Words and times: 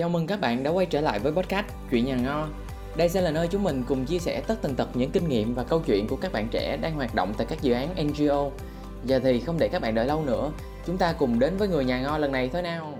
Chào 0.00 0.08
mừng 0.08 0.26
các 0.26 0.40
bạn 0.40 0.62
đã 0.62 0.70
quay 0.70 0.86
trở 0.86 1.00
lại 1.00 1.18
với 1.18 1.32
podcast 1.32 1.66
Chuyện 1.90 2.04
nhà 2.04 2.16
ngo. 2.16 2.48
Đây 2.96 3.08
sẽ 3.08 3.20
là 3.20 3.30
nơi 3.30 3.48
chúng 3.50 3.62
mình 3.62 3.82
cùng 3.88 4.06
chia 4.06 4.18
sẻ 4.18 4.44
tất 4.46 4.58
tần 4.62 4.74
tật 4.74 4.88
những 4.94 5.10
kinh 5.10 5.28
nghiệm 5.28 5.54
và 5.54 5.64
câu 5.64 5.82
chuyện 5.86 6.06
của 6.08 6.16
các 6.16 6.32
bạn 6.32 6.48
trẻ 6.50 6.76
đang 6.76 6.94
hoạt 6.94 7.14
động 7.14 7.34
tại 7.38 7.46
các 7.50 7.62
dự 7.62 7.72
án 7.72 8.06
NGO. 8.06 8.50
Giờ 9.04 9.20
thì 9.22 9.40
không 9.40 9.58
để 9.58 9.68
các 9.68 9.82
bạn 9.82 9.94
đợi 9.94 10.06
lâu 10.06 10.24
nữa, 10.24 10.52
chúng 10.86 10.98
ta 10.98 11.12
cùng 11.12 11.38
đến 11.38 11.56
với 11.56 11.68
người 11.68 11.84
nhà 11.84 12.02
ngo 12.02 12.18
lần 12.18 12.32
này 12.32 12.50
thôi 12.52 12.62
nào. 12.62 12.98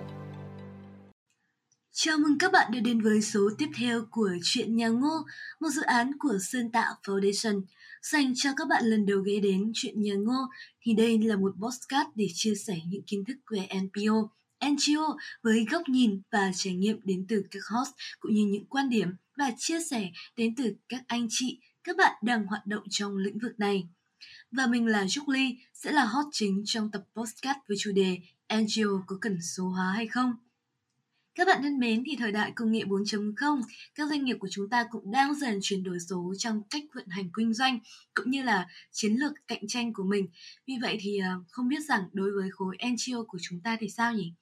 Chào 1.93 2.19
mừng 2.19 2.39
các 2.39 2.53
bạn 2.53 2.73
đã 2.73 2.81
đến 2.81 3.01
với 3.01 3.23
số 3.23 3.41
tiếp 3.59 3.69
theo 3.79 4.03
của 4.11 4.31
Chuyện 4.43 4.77
Nhà 4.77 4.89
Ngô, 4.89 5.25
một 5.61 5.69
dự 5.69 5.83
án 5.83 6.13
của 6.19 6.39
Sơn 6.41 6.71
Tạo 6.73 6.95
Foundation. 7.05 7.63
Dành 8.03 8.33
cho 8.37 8.51
các 8.57 8.69
bạn 8.69 8.85
lần 8.85 9.07
đầu 9.07 9.19
ghé 9.19 9.41
đến 9.43 9.73
Chuyện 9.75 10.03
Nhà 10.03 10.15
Ngô 10.15 10.39
thì 10.83 10.95
đây 10.95 11.19
là 11.19 11.37
một 11.37 11.53
podcast 11.61 12.09
để 12.15 12.27
chia 12.35 12.55
sẻ 12.67 12.75
những 12.89 13.03
kiến 13.07 13.25
thức 13.25 13.37
về 13.51 13.69
NPO, 13.81 14.29
NGO 14.65 15.17
với 15.43 15.67
góc 15.71 15.83
nhìn 15.89 16.23
và 16.31 16.51
trải 16.55 16.75
nghiệm 16.75 17.01
đến 17.05 17.27
từ 17.29 17.45
các 17.51 17.61
host 17.71 17.91
cũng 18.21 18.35
như 18.35 18.47
những 18.47 18.67
quan 18.67 18.89
điểm 18.89 19.09
và 19.37 19.53
chia 19.59 19.81
sẻ 19.91 20.11
đến 20.37 20.55
từ 20.55 20.75
các 20.89 21.03
anh 21.07 21.27
chị, 21.31 21.61
các 21.85 21.97
bạn 21.97 22.15
đang 22.23 22.47
hoạt 22.47 22.67
động 22.67 22.85
trong 22.91 23.17
lĩnh 23.17 23.39
vực 23.39 23.59
này. 23.59 23.89
Và 24.51 24.67
mình 24.67 24.87
là 24.87 25.07
Trúc 25.09 25.29
Ly, 25.29 25.57
sẽ 25.75 25.93
là 25.93 26.05
host 26.05 26.29
chính 26.33 26.63
trong 26.67 26.91
tập 26.91 27.05
podcast 27.15 27.59
với 27.69 27.77
chủ 27.81 27.93
đề 27.93 28.19
NGO 28.55 29.03
có 29.07 29.19
cần 29.21 29.43
số 29.43 29.69
hóa 29.69 29.93
hay 29.93 30.07
không? 30.07 30.35
Các 31.35 31.47
bạn 31.47 31.63
thân 31.63 31.79
mến, 31.79 32.03
thì 32.07 32.17
thời 32.17 32.33
đại 32.33 32.53
công 32.57 32.73
nghệ 32.73 32.85
4.0, 32.85 33.63
các 33.95 34.09
doanh 34.09 34.25
nghiệp 34.25 34.37
của 34.41 34.49
chúng 34.51 34.69
ta 34.69 34.87
cũng 34.91 35.11
đang 35.11 35.35
dần 35.35 35.59
chuyển 35.63 35.83
đổi 35.83 35.99
số 36.09 36.35
trong 36.39 36.63
cách 36.71 36.83
vận 36.95 37.07
hành 37.09 37.31
kinh 37.37 37.55
doanh 37.55 37.79
cũng 38.15 38.31
như 38.31 38.43
là 38.43 38.67
chiến 38.93 39.15
lược 39.15 39.33
cạnh 39.49 39.69
tranh 39.69 39.93
của 39.93 40.05
mình. 40.05 40.29
Vì 40.67 40.75
vậy 40.83 40.99
thì 41.01 41.19
ờ, 41.19 41.45
không 41.51 41.69
biết 41.69 41.85
rằng 41.89 42.03
đối 42.13 42.31
với 42.33 42.51
khối 42.51 42.77
NGO 42.91 43.25
của 43.29 43.39
chúng 43.43 43.61
ta 43.61 43.77
thì 43.81 43.89
sao 43.89 44.15
nhỉ? 44.15 44.33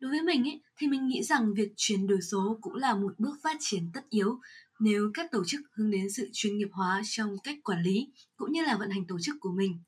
Đối 0.00 0.10
với 0.10 0.22
mình 0.22 0.48
ấy, 0.48 0.60
thì 0.76 0.86
mình 0.86 1.08
nghĩ 1.08 1.22
rằng 1.22 1.54
việc 1.54 1.72
chuyển 1.76 2.06
đổi 2.06 2.18
số 2.22 2.58
cũng 2.60 2.74
là 2.74 2.94
một 2.94 3.14
bước 3.18 3.38
phát 3.42 3.56
triển 3.60 3.90
tất 3.94 4.00
yếu 4.10 4.40
nếu 4.80 5.10
các 5.14 5.30
tổ 5.32 5.44
chức 5.46 5.60
hướng 5.72 5.90
đến 5.90 6.10
sự 6.10 6.30
chuyên 6.32 6.58
nghiệp 6.58 6.68
hóa 6.72 7.02
trong 7.04 7.38
cách 7.38 7.58
quản 7.64 7.82
lý 7.82 8.08
cũng 8.36 8.52
như 8.52 8.62
là 8.62 8.76
vận 8.76 8.90
hành 8.90 9.04
tổ 9.06 9.16
chức 9.20 9.36
của 9.40 9.52
mình. 9.52 9.78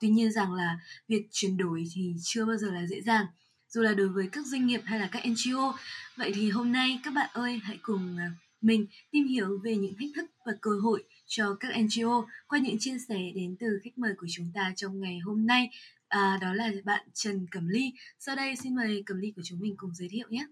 Tuy 0.00 0.08
nhiên 0.08 0.32
rằng 0.32 0.52
là 0.52 0.78
việc 1.08 1.28
chuyển 1.30 1.56
đổi 1.56 1.84
thì 1.94 2.14
chưa 2.22 2.44
bao 2.44 2.56
giờ 2.56 2.70
là 2.70 2.86
dễ 2.86 3.00
dàng 3.00 3.26
dù 3.68 3.82
là 3.82 3.94
đối 3.94 4.08
với 4.08 4.28
các 4.32 4.46
doanh 4.46 4.66
nghiệp 4.66 4.80
hay 4.84 4.98
là 4.98 5.08
các 5.12 5.22
NGO. 5.28 5.78
Vậy 6.16 6.32
thì 6.34 6.50
hôm 6.50 6.72
nay 6.72 7.00
các 7.02 7.14
bạn 7.14 7.30
ơi 7.32 7.60
hãy 7.62 7.78
cùng 7.82 8.16
à, 8.18 8.30
mình 8.60 8.86
tìm 9.10 9.26
hiểu 9.26 9.60
về 9.64 9.76
những 9.76 9.94
thách 10.00 10.10
thức 10.16 10.30
và 10.46 10.52
cơ 10.60 10.70
hội 10.82 11.04
cho 11.26 11.56
các 11.60 11.72
NGO 11.78 12.26
qua 12.48 12.58
những 12.58 12.76
chia 12.78 12.96
sẻ 13.08 13.32
đến 13.34 13.56
từ 13.60 13.66
khách 13.84 13.98
mời 13.98 14.12
của 14.18 14.26
chúng 14.30 14.50
ta 14.54 14.72
trong 14.76 15.00
ngày 15.00 15.18
hôm 15.18 15.46
nay. 15.46 15.70
À, 16.12 16.38
đó 16.40 16.52
là 16.52 16.70
bạn 16.84 17.06
Trần 17.12 17.46
Cẩm 17.50 17.68
Ly. 17.68 17.92
Sau 18.18 18.36
đây 18.36 18.56
xin 18.56 18.74
mời 18.74 19.02
Cẩm 19.06 19.18
Ly 19.18 19.32
của 19.36 19.42
chúng 19.44 19.60
mình 19.60 19.74
cùng 19.76 19.90
giới 19.94 20.08
thiệu 20.10 20.26
nhé. 20.30 20.46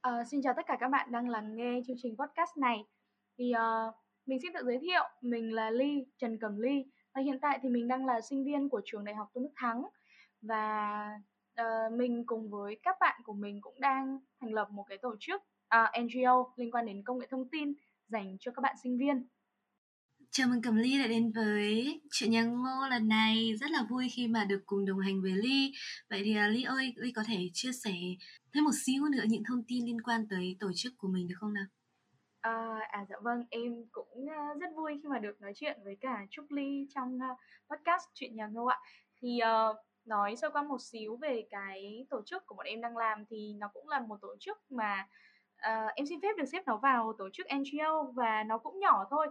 À, 0.00 0.24
xin 0.30 0.40
chào 0.42 0.54
tất 0.56 0.62
cả 0.66 0.76
các 0.80 0.88
bạn 0.88 1.12
đang 1.12 1.28
lắng 1.28 1.56
nghe 1.56 1.80
chương 1.86 1.96
trình 2.02 2.16
podcast 2.16 2.56
này. 2.56 2.78
Thì 3.38 3.52
uh, 3.54 3.94
mình 4.26 4.38
xin 4.42 4.52
tự 4.52 4.60
giới 4.66 4.78
thiệu, 4.82 5.02
mình 5.20 5.54
là 5.54 5.70
Ly, 5.70 6.06
Trần 6.18 6.38
Cẩm 6.38 6.60
Ly 6.60 6.84
và 7.14 7.20
hiện 7.20 7.38
tại 7.40 7.58
thì 7.62 7.68
mình 7.68 7.88
đang 7.88 8.06
là 8.06 8.20
sinh 8.20 8.44
viên 8.44 8.68
của 8.68 8.80
trường 8.84 9.04
Đại 9.04 9.14
học 9.14 9.28
Tôn 9.34 9.44
Đức 9.44 9.52
Thắng 9.56 9.82
và 10.42 11.08
uh, 11.60 11.92
mình 11.92 12.26
cùng 12.26 12.50
với 12.50 12.80
các 12.82 12.96
bạn 13.00 13.20
của 13.24 13.34
mình 13.34 13.60
cũng 13.60 13.80
đang 13.80 14.18
thành 14.40 14.52
lập 14.52 14.68
một 14.70 14.84
cái 14.88 14.98
tổ 14.98 15.16
chức 15.20 15.40
uh, 15.40 15.46
à, 15.68 15.92
NGO 16.02 16.52
liên 16.56 16.70
quan 16.70 16.86
đến 16.86 17.02
công 17.04 17.18
nghệ 17.18 17.26
thông 17.30 17.48
tin 17.48 17.72
dành 18.08 18.36
cho 18.40 18.52
các 18.52 18.60
bạn 18.60 18.76
sinh 18.82 18.98
viên. 18.98 19.26
Chào 20.30 20.48
mừng 20.48 20.62
Cẩm 20.62 20.76
Ly 20.76 20.98
đã 20.98 21.06
đến 21.06 21.32
với 21.34 22.00
chuyện 22.10 22.30
nhà 22.30 22.42
ngô 22.42 22.88
lần 22.90 23.08
này. 23.08 23.52
Rất 23.60 23.70
là 23.70 23.86
vui 23.90 24.08
khi 24.16 24.28
mà 24.28 24.44
được 24.44 24.62
cùng 24.66 24.86
đồng 24.86 24.98
hành 24.98 25.22
với 25.22 25.32
Ly. 25.32 25.72
Vậy 26.10 26.22
thì 26.24 26.36
à, 26.36 26.48
Ly 26.48 26.62
ơi, 26.62 26.94
Ly 26.96 27.12
có 27.12 27.22
thể 27.26 27.50
chia 27.52 27.72
sẻ 27.84 27.92
thêm 28.54 28.64
một 28.64 28.74
xíu 28.86 29.04
nữa 29.04 29.24
những 29.28 29.42
thông 29.48 29.62
tin 29.68 29.86
liên 29.86 30.00
quan 30.00 30.26
tới 30.30 30.56
tổ 30.60 30.70
chức 30.74 30.92
của 30.98 31.08
mình 31.08 31.28
được 31.28 31.34
không 31.40 31.54
nào? 31.54 31.64
À, 32.40 32.78
à 32.90 33.06
dạ 33.08 33.16
vâng, 33.22 33.44
em 33.50 33.72
cũng 33.92 34.28
à, 34.30 34.54
rất 34.60 34.70
vui 34.76 34.92
khi 35.02 35.08
mà 35.08 35.18
được 35.18 35.40
nói 35.40 35.52
chuyện 35.56 35.78
với 35.84 35.96
cả 36.00 36.26
Trúc 36.30 36.44
Ly 36.50 36.86
trong 36.94 37.18
à, 37.22 37.28
podcast 37.70 38.04
Chuyện 38.14 38.36
Nhà 38.36 38.46
Ngô 38.46 38.66
ạ. 38.66 38.78
Thì 39.20 39.38
uh, 39.70 39.76
nói 40.04 40.36
sơ 40.36 40.50
qua 40.50 40.62
một 40.62 40.80
xíu 40.80 41.16
về 41.16 41.46
cái 41.50 42.06
tổ 42.10 42.22
chức 42.26 42.46
của 42.46 42.54
bọn 42.54 42.66
em 42.66 42.80
đang 42.80 42.96
làm 42.96 43.24
thì 43.30 43.54
nó 43.58 43.68
cũng 43.74 43.88
là 43.88 44.00
một 44.00 44.16
tổ 44.22 44.36
chức 44.40 44.58
mà 44.70 45.06
uh, 45.56 45.94
em 45.94 46.06
xin 46.06 46.20
phép 46.22 46.36
được 46.38 46.44
xếp 46.52 46.62
nó 46.66 46.76
vào 46.82 47.12
tổ 47.18 47.28
chức 47.32 47.46
NGO 47.46 48.02
và 48.14 48.44
nó 48.46 48.58
cũng 48.58 48.80
nhỏ 48.80 49.06
thôi 49.10 49.26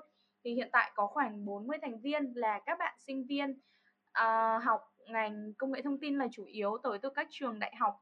thì 0.46 0.54
hiện 0.54 0.70
tại 0.72 0.92
có 0.96 1.08
khoảng 1.08 1.46
40 1.46 1.78
thành 1.82 2.02
viên 2.02 2.34
là 2.36 2.60
các 2.66 2.80
bạn 2.80 2.96
sinh 3.00 3.26
viên 3.26 3.52
uh, 3.52 4.64
học 4.64 4.82
ngành 5.08 5.54
công 5.58 5.72
nghệ 5.72 5.82
thông 5.82 6.00
tin 6.00 6.18
là 6.18 6.28
chủ 6.32 6.46
yếu 6.46 6.78
tới 6.84 7.00
từ 7.02 7.10
các 7.10 7.28
trường 7.30 7.60
đại 7.60 7.76
học 7.76 7.94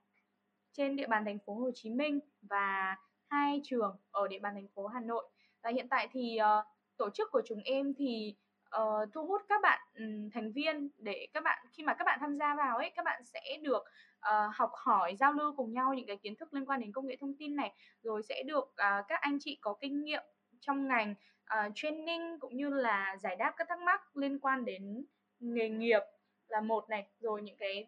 trên 0.72 0.96
địa 0.96 1.08
bàn 1.08 1.26
thành 1.26 1.40
phố 1.46 1.54
Hồ 1.56 1.72
Chí 1.74 1.90
Minh 1.90 2.20
và 2.42 2.96
hai 3.30 3.62
trường 3.64 3.98
ở 4.12 4.28
địa 4.28 4.40
bàn 4.40 4.54
thành 4.54 4.68
phố 4.76 4.88
Hà 4.88 5.00
Nội. 5.00 5.30
Và 5.64 5.70
hiện 5.70 5.88
tại 5.90 6.08
thì 6.12 6.38
uh, 6.42 6.66
tổ 6.98 7.10
chức 7.10 7.32
của 7.32 7.42
chúng 7.46 7.62
em 7.66 7.94
thì 7.98 8.36
uh, 8.82 9.14
thu 9.14 9.26
hút 9.28 9.42
các 9.50 9.62
bạn 9.62 9.80
um, 10.00 10.30
thành 10.34 10.52
viên 10.52 10.90
để 10.98 11.28
các 11.34 11.44
bạn 11.44 11.66
khi 11.72 11.84
mà 11.84 11.94
các 11.94 12.06
bạn 12.06 12.20
tham 12.22 12.38
gia 12.38 12.56
vào 12.56 12.78
ấy 12.78 12.92
các 12.96 13.06
bạn 13.06 13.24
sẽ 13.26 13.58
được 13.62 13.84
uh, 14.30 14.56
học 14.56 14.72
hỏi 14.74 15.16
giao 15.20 15.34
lưu 15.34 15.54
cùng 15.58 15.74
nhau 15.74 15.94
những 15.94 16.08
cái 16.08 16.18
kiến 16.18 16.36
thức 16.36 16.54
liên 16.54 16.66
quan 16.66 16.82
đến 16.82 16.92
công 16.92 17.08
nghệ 17.08 17.18
thông 17.22 17.36
tin 17.40 17.56
này 17.56 17.74
rồi 18.02 18.24
sẽ 18.24 18.44
được 18.44 18.64
uh, 18.64 19.06
các 19.08 19.22
anh 19.22 19.38
chị 19.42 19.58
có 19.62 19.76
kinh 19.82 20.04
nghiệm 20.04 20.24
trong 20.60 20.88
ngành 20.88 21.16
uh, 21.46 21.72
training 21.76 22.40
cũng 22.40 22.58
như 22.58 22.70
là 22.70 23.18
giải 23.24 23.36
đáp 23.36 23.54
các 23.58 23.68
thắc 23.70 23.80
mắc 23.80 24.18
liên 24.18 24.40
quan 24.40 24.66
đến 24.66 25.06
nghề 25.40 25.70
nghiệp 25.70 26.02
là 26.48 26.62
một 26.62 26.90
này 26.90 27.08
rồi 27.20 27.42
những 27.42 27.58
cái 27.60 27.88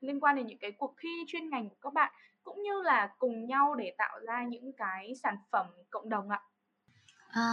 liên 0.00 0.20
quan 0.20 0.36
đến 0.36 0.46
những 0.46 0.58
cái 0.58 0.72
cuộc 0.72 0.94
thi 1.00 1.08
chuyên 1.26 1.50
ngành 1.50 1.68
của 1.68 1.76
các 1.80 1.92
bạn 1.92 2.12
cũng 2.42 2.62
như 2.62 2.82
là 2.84 3.14
cùng 3.18 3.46
nhau 3.46 3.74
để 3.74 3.94
tạo 3.98 4.20
ra 4.26 4.44
những 4.44 4.72
cái 4.72 5.14
sản 5.22 5.36
phẩm 5.52 5.66
cộng 5.90 6.08
đồng 6.08 6.28
ạ. 6.28 6.40
À, 7.28 7.44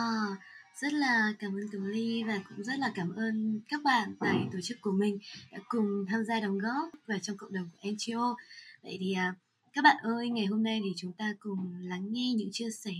rất 0.75 0.93
là 0.93 1.33
cảm 1.39 1.51
ơn 1.51 1.67
Tường 1.71 1.85
Ly 1.85 2.23
và 2.23 2.39
cũng 2.49 2.63
rất 2.63 2.79
là 2.79 2.91
cảm 2.95 3.15
ơn 3.15 3.61
các 3.69 3.81
bạn 3.83 4.15
tại 4.19 4.47
tổ 4.53 4.59
chức 4.63 4.77
của 4.81 4.91
mình 4.91 5.19
đã 5.51 5.59
cùng 5.67 6.05
tham 6.09 6.23
gia 6.23 6.39
đóng 6.39 6.59
góp 6.59 6.89
vào 7.07 7.17
trong 7.21 7.37
cộng 7.37 7.53
đồng 7.53 7.69
của 7.73 7.89
NGO. 7.89 8.35
Vậy 8.83 8.97
thì 8.99 9.13
à, 9.13 9.33
các 9.73 9.81
bạn 9.83 9.97
ơi, 10.03 10.29
ngày 10.29 10.45
hôm 10.45 10.63
nay 10.63 10.81
thì 10.83 10.93
chúng 10.95 11.13
ta 11.13 11.33
cùng 11.39 11.75
lắng 11.81 12.07
nghe 12.11 12.33
những 12.33 12.49
chia 12.51 12.69
sẻ 12.71 12.91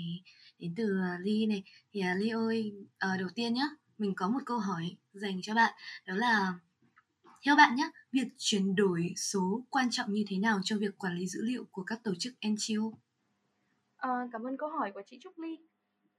đến 0.60 0.74
từ 0.78 1.00
à, 1.02 1.18
Ly 1.22 1.46
này. 1.46 1.64
Thì 1.94 2.02
uh, 2.02 2.18
Ly 2.22 2.30
ơi, 2.30 2.74
uh, 2.86 3.20
đầu 3.20 3.30
tiên 3.36 3.54
nhé, 3.54 3.70
mình 3.98 4.14
có 4.16 4.28
một 4.28 4.40
câu 4.46 4.60
hỏi 4.60 4.98
dành 5.14 5.40
cho 5.42 5.56
bạn, 5.56 5.74
đó 6.06 6.16
là 6.16 6.54
theo 7.46 7.56
bạn 7.56 7.76
nhé, 7.76 7.90
việc 8.12 8.28
chuyển 8.38 8.76
đổi 8.76 9.14
số 9.16 9.64
quan 9.70 9.88
trọng 9.92 10.14
như 10.14 10.24
thế 10.28 10.38
nào 10.38 10.60
cho 10.64 10.78
việc 10.78 10.98
quản 10.98 11.16
lý 11.16 11.28
dữ 11.28 11.42
liệu 11.44 11.66
của 11.72 11.84
các 11.84 12.04
tổ 12.04 12.12
chức 12.20 12.34
NGO? 12.48 12.92
À, 13.98 14.10
ờ, 14.10 14.10
cảm 14.32 14.48
ơn 14.48 14.58
câu 14.58 14.70
hỏi 14.70 14.92
của 14.92 15.02
chị 15.06 15.20
Trúc 15.22 15.40
Ly 15.40 15.58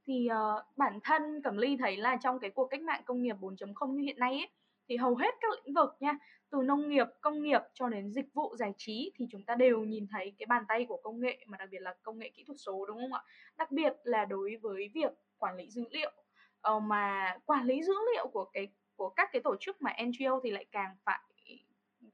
thì 0.07 0.29
uh, 0.31 0.65
bản 0.77 0.99
thân 1.05 1.23
Cẩm 1.45 1.57
Ly 1.57 1.77
thấy 1.79 1.97
là 1.97 2.17
trong 2.17 2.39
cái 2.39 2.51
cuộc 2.51 2.67
cách 2.71 2.83
mạng 2.83 3.03
công 3.07 3.23
nghiệp 3.23 3.37
4.0 3.41 3.95
như 3.95 4.03
hiện 4.03 4.19
nay 4.19 4.33
ấy, 4.33 4.49
thì 4.89 4.97
hầu 4.97 5.17
hết 5.17 5.35
các 5.41 5.53
lĩnh 5.65 5.75
vực 5.75 5.97
nha, 6.01 6.19
từ 6.51 6.59
nông 6.63 6.89
nghiệp, 6.89 7.07
công 7.21 7.43
nghiệp 7.43 7.61
cho 7.75 7.89
đến 7.89 8.13
dịch 8.13 8.35
vụ 8.35 8.57
giải 8.57 8.73
trí 8.77 9.13
thì 9.17 9.27
chúng 9.31 9.45
ta 9.45 9.55
đều 9.55 9.81
nhìn 9.81 10.07
thấy 10.11 10.35
cái 10.39 10.47
bàn 10.47 10.65
tay 10.69 10.87
của 10.89 11.01
công 11.03 11.21
nghệ 11.21 11.45
mà 11.47 11.59
đặc 11.59 11.69
biệt 11.73 11.81
là 11.81 11.95
công 12.03 12.19
nghệ 12.19 12.31
kỹ 12.35 12.45
thuật 12.47 12.59
số 12.61 12.87
đúng 12.87 12.99
không 13.01 13.13
ạ? 13.13 13.23
Đặc 13.57 13.71
biệt 13.71 13.93
là 14.03 14.25
đối 14.25 14.57
với 14.57 14.91
việc 14.95 15.13
quản 15.39 15.57
lý 15.57 15.71
dữ 15.71 15.85
liệu 15.91 16.13
ờ, 16.61 16.81
mà 16.81 17.37
quản 17.45 17.67
lý 17.67 17.83
dữ 17.83 17.95
liệu 18.15 18.27
của 18.29 18.45
cái 18.45 18.69
của 18.97 19.09
các 19.09 19.29
cái 19.33 19.43
tổ 19.43 19.57
chức 19.61 19.83
mà 19.83 19.97
NGO 20.07 20.41
thì 20.45 20.51
lại 20.51 20.65
càng 20.73 20.97
phải 21.05 21.21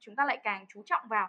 chúng 0.01 0.17
ta 0.17 0.25
lại 0.25 0.41
càng 0.45 0.67
chú 0.69 0.83
trọng 0.85 1.03
vào. 1.09 1.29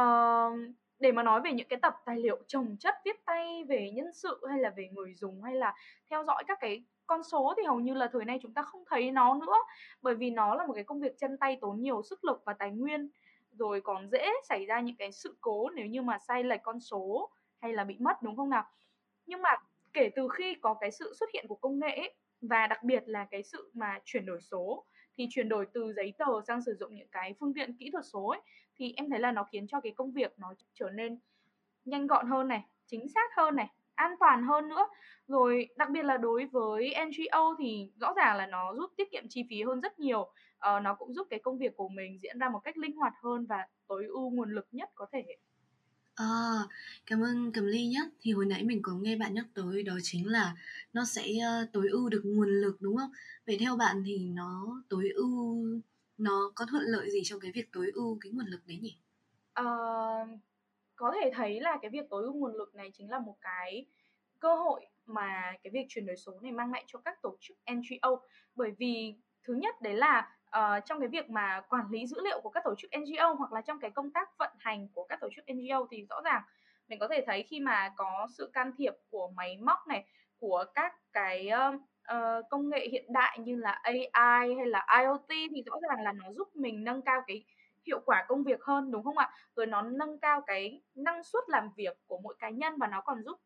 Uh, 0.00 0.58
để 0.98 1.12
mà 1.12 1.22
nói 1.22 1.40
về 1.40 1.52
những 1.52 1.68
cái 1.68 1.78
tập 1.82 1.94
tài 2.06 2.16
liệu 2.16 2.38
trồng 2.46 2.76
chất 2.80 2.94
viết 3.04 3.24
tay 3.24 3.64
về 3.64 3.90
nhân 3.94 4.12
sự 4.14 4.40
hay 4.48 4.58
là 4.58 4.70
về 4.76 4.88
người 4.92 5.14
dùng 5.14 5.42
hay 5.42 5.54
là 5.54 5.74
theo 6.10 6.24
dõi 6.24 6.44
các 6.46 6.58
cái 6.60 6.84
con 7.06 7.22
số 7.22 7.54
thì 7.56 7.62
hầu 7.62 7.80
như 7.80 7.94
là 7.94 8.08
thời 8.12 8.24
nay 8.24 8.38
chúng 8.42 8.54
ta 8.54 8.62
không 8.62 8.84
thấy 8.90 9.10
nó 9.10 9.34
nữa 9.34 9.54
bởi 10.02 10.14
vì 10.14 10.30
nó 10.30 10.54
là 10.54 10.66
một 10.66 10.72
cái 10.74 10.84
công 10.84 11.00
việc 11.00 11.12
chân 11.18 11.38
tay 11.38 11.58
tốn 11.60 11.80
nhiều 11.80 12.02
sức 12.02 12.24
lực 12.24 12.42
và 12.46 12.52
tài 12.52 12.70
nguyên 12.70 13.10
rồi 13.50 13.80
còn 13.80 14.08
dễ 14.08 14.28
xảy 14.48 14.66
ra 14.66 14.80
những 14.80 14.96
cái 14.96 15.12
sự 15.12 15.36
cố 15.40 15.70
nếu 15.70 15.86
như 15.86 16.02
mà 16.02 16.18
sai 16.18 16.44
lệch 16.44 16.60
con 16.62 16.80
số 16.80 17.30
hay 17.60 17.72
là 17.72 17.84
bị 17.84 17.96
mất 18.00 18.22
đúng 18.22 18.36
không 18.36 18.50
nào? 18.50 18.64
Nhưng 19.26 19.42
mà 19.42 19.50
kể 19.92 20.10
từ 20.16 20.28
khi 20.28 20.54
có 20.62 20.74
cái 20.74 20.90
sự 20.90 21.14
xuất 21.20 21.30
hiện 21.34 21.44
của 21.48 21.54
công 21.54 21.78
nghệ 21.78 21.96
ấy, 21.96 22.14
và 22.40 22.66
đặc 22.66 22.82
biệt 22.82 23.02
là 23.06 23.26
cái 23.30 23.42
sự 23.42 23.70
mà 23.74 24.00
chuyển 24.04 24.26
đổi 24.26 24.40
số 24.40 24.86
thì 25.18 25.26
chuyển 25.30 25.48
đổi 25.48 25.66
từ 25.74 25.92
giấy 25.92 26.14
tờ 26.18 26.26
sang 26.46 26.62
sử 26.62 26.74
dụng 26.74 26.94
những 26.94 27.08
cái 27.12 27.34
phương 27.40 27.54
tiện 27.54 27.76
kỹ 27.78 27.90
thuật 27.92 28.04
số 28.12 28.26
ấy 28.26 28.40
thì 28.76 28.94
em 28.96 29.10
thấy 29.10 29.20
là 29.20 29.32
nó 29.32 29.44
khiến 29.52 29.66
cho 29.66 29.80
cái 29.80 29.92
công 29.96 30.12
việc 30.12 30.38
nó 30.38 30.54
trở 30.74 30.90
nên 30.90 31.20
nhanh 31.84 32.06
gọn 32.06 32.26
hơn 32.30 32.48
này 32.48 32.62
chính 32.86 33.08
xác 33.08 33.30
hơn 33.36 33.56
này 33.56 33.68
an 33.96 34.10
toàn 34.20 34.42
hơn 34.42 34.68
nữa 34.68 34.86
rồi 35.28 35.68
đặc 35.76 35.88
biệt 35.90 36.02
là 36.02 36.16
đối 36.16 36.46
với 36.46 36.94
NGO 37.06 37.54
thì 37.58 37.90
rõ 38.00 38.12
ràng 38.16 38.36
là 38.36 38.46
nó 38.46 38.74
giúp 38.74 38.90
tiết 38.96 39.10
kiệm 39.10 39.24
chi 39.28 39.44
phí 39.50 39.62
hơn 39.62 39.80
rất 39.80 39.98
nhiều 39.98 40.20
uh, 40.20 40.82
nó 40.82 40.94
cũng 40.94 41.14
giúp 41.14 41.26
cái 41.30 41.40
công 41.44 41.58
việc 41.58 41.76
của 41.76 41.88
mình 41.88 42.18
diễn 42.22 42.38
ra 42.38 42.48
một 42.48 42.58
cách 42.64 42.76
linh 42.76 42.96
hoạt 42.96 43.12
hơn 43.22 43.46
và 43.46 43.66
tối 43.88 44.04
ưu 44.04 44.30
nguồn 44.30 44.54
lực 44.54 44.66
nhất 44.72 44.90
có 44.94 45.06
thể 45.12 45.22
À, 46.16 46.26
cảm 47.06 47.20
ơn 47.20 47.52
Cầm 47.52 47.66
Ly 47.66 47.86
nhé. 47.86 48.00
Thì 48.20 48.32
hồi 48.32 48.46
nãy 48.46 48.64
mình 48.64 48.80
có 48.82 48.92
nghe 48.94 49.16
bạn 49.16 49.34
nhắc 49.34 49.46
tới 49.54 49.82
đó 49.82 49.92
chính 50.02 50.28
là 50.28 50.54
nó 50.92 51.04
sẽ 51.04 51.22
uh, 51.62 51.72
tối 51.72 51.88
ưu 51.90 52.08
được 52.08 52.22
nguồn 52.24 52.48
lực 52.48 52.76
đúng 52.80 52.96
không? 52.96 53.10
Vậy 53.46 53.56
theo 53.60 53.76
bạn 53.76 54.02
thì 54.06 54.18
nó 54.18 54.82
tối 54.88 55.08
ưu 55.14 55.64
nó 56.18 56.52
có 56.54 56.66
thuận 56.70 56.82
lợi 56.86 57.10
gì 57.10 57.20
trong 57.24 57.40
cái 57.40 57.52
việc 57.52 57.72
tối 57.72 57.90
ưu 57.94 58.18
cái 58.20 58.32
nguồn 58.32 58.46
lực 58.46 58.60
đấy 58.66 58.78
nhỉ? 58.82 58.96
Uh, 59.60 60.28
có 60.96 61.12
thể 61.20 61.30
thấy 61.34 61.60
là 61.60 61.78
cái 61.82 61.90
việc 61.90 62.06
tối 62.10 62.22
ưu 62.22 62.34
nguồn 62.34 62.54
lực 62.54 62.74
này 62.74 62.90
chính 62.92 63.10
là 63.10 63.18
một 63.18 63.36
cái 63.40 63.86
cơ 64.40 64.54
hội 64.54 64.86
mà 65.06 65.52
cái 65.62 65.70
việc 65.70 65.86
chuyển 65.88 66.06
đổi 66.06 66.16
số 66.16 66.32
này 66.42 66.52
mang 66.52 66.72
lại 66.72 66.84
cho 66.86 66.98
các 66.98 67.22
tổ 67.22 67.36
chức 67.40 67.56
NGO. 67.72 68.16
Bởi 68.54 68.70
vì 68.78 69.14
thứ 69.44 69.54
nhất 69.54 69.82
đấy 69.82 69.94
là, 69.94 70.36
uh, 70.46 70.84
trong 70.84 71.00
cái 71.00 71.08
việc 71.08 71.30
mà 71.30 71.60
quản 71.68 71.90
lý 71.90 72.06
dữ 72.06 72.16
liệu 72.24 72.40
của 72.40 72.50
các 72.50 72.64
tổ 72.64 72.74
chức 72.78 72.90
NGO 73.00 73.32
hoặc 73.32 73.52
là 73.52 73.60
trong 73.60 73.80
cái 73.80 73.90
công 73.90 74.10
tác 74.10 74.38
vận 74.38 74.50
hành 74.58 74.88
của 74.94 75.06
các 75.08 75.20
tổ 75.20 75.28
chức 75.36 75.44
NGO 75.54 75.86
thì 75.90 76.06
rõ 76.10 76.20
ràng 76.24 76.42
mình 76.88 76.98
có 76.98 77.08
thể 77.08 77.24
thấy 77.26 77.42
khi 77.42 77.60
mà 77.60 77.92
có 77.96 78.26
sự 78.38 78.50
can 78.52 78.72
thiệp 78.78 78.94
của 79.10 79.30
máy 79.36 79.58
móc 79.62 79.78
này, 79.88 80.04
của 80.38 80.64
các 80.74 80.94
cái, 81.12 81.50
uh, 81.74 81.80
uh, 82.14 82.48
công 82.50 82.68
nghệ 82.68 82.88
hiện 82.92 83.12
đại 83.12 83.38
như 83.38 83.56
là 83.56 83.80
AI 83.82 84.54
hay 84.56 84.66
là 84.66 84.86
IoT 85.00 85.28
thì 85.28 85.62
rõ 85.66 85.74
ràng 85.88 86.04
là 86.04 86.12
nó 86.12 86.32
giúp 86.32 86.56
mình 86.56 86.84
nâng 86.84 87.02
cao 87.02 87.22
cái 87.26 87.44
hiệu 87.86 88.00
quả 88.04 88.24
công 88.28 88.44
việc 88.44 88.62
hơn, 88.62 88.90
đúng 88.90 89.04
không 89.04 89.18
ạ? 89.18 89.30
Rồi 89.56 89.66
nó 89.66 89.82
nâng 89.82 90.18
cao 90.18 90.42
cái 90.46 90.82
năng 90.94 91.24
suất 91.24 91.44
làm 91.48 91.70
việc 91.76 91.98
của 92.06 92.18
mỗi 92.22 92.34
cá 92.38 92.50
nhân 92.50 92.74
và 92.78 92.86
nó 92.86 93.00
còn 93.00 93.22
giúp 93.22 93.40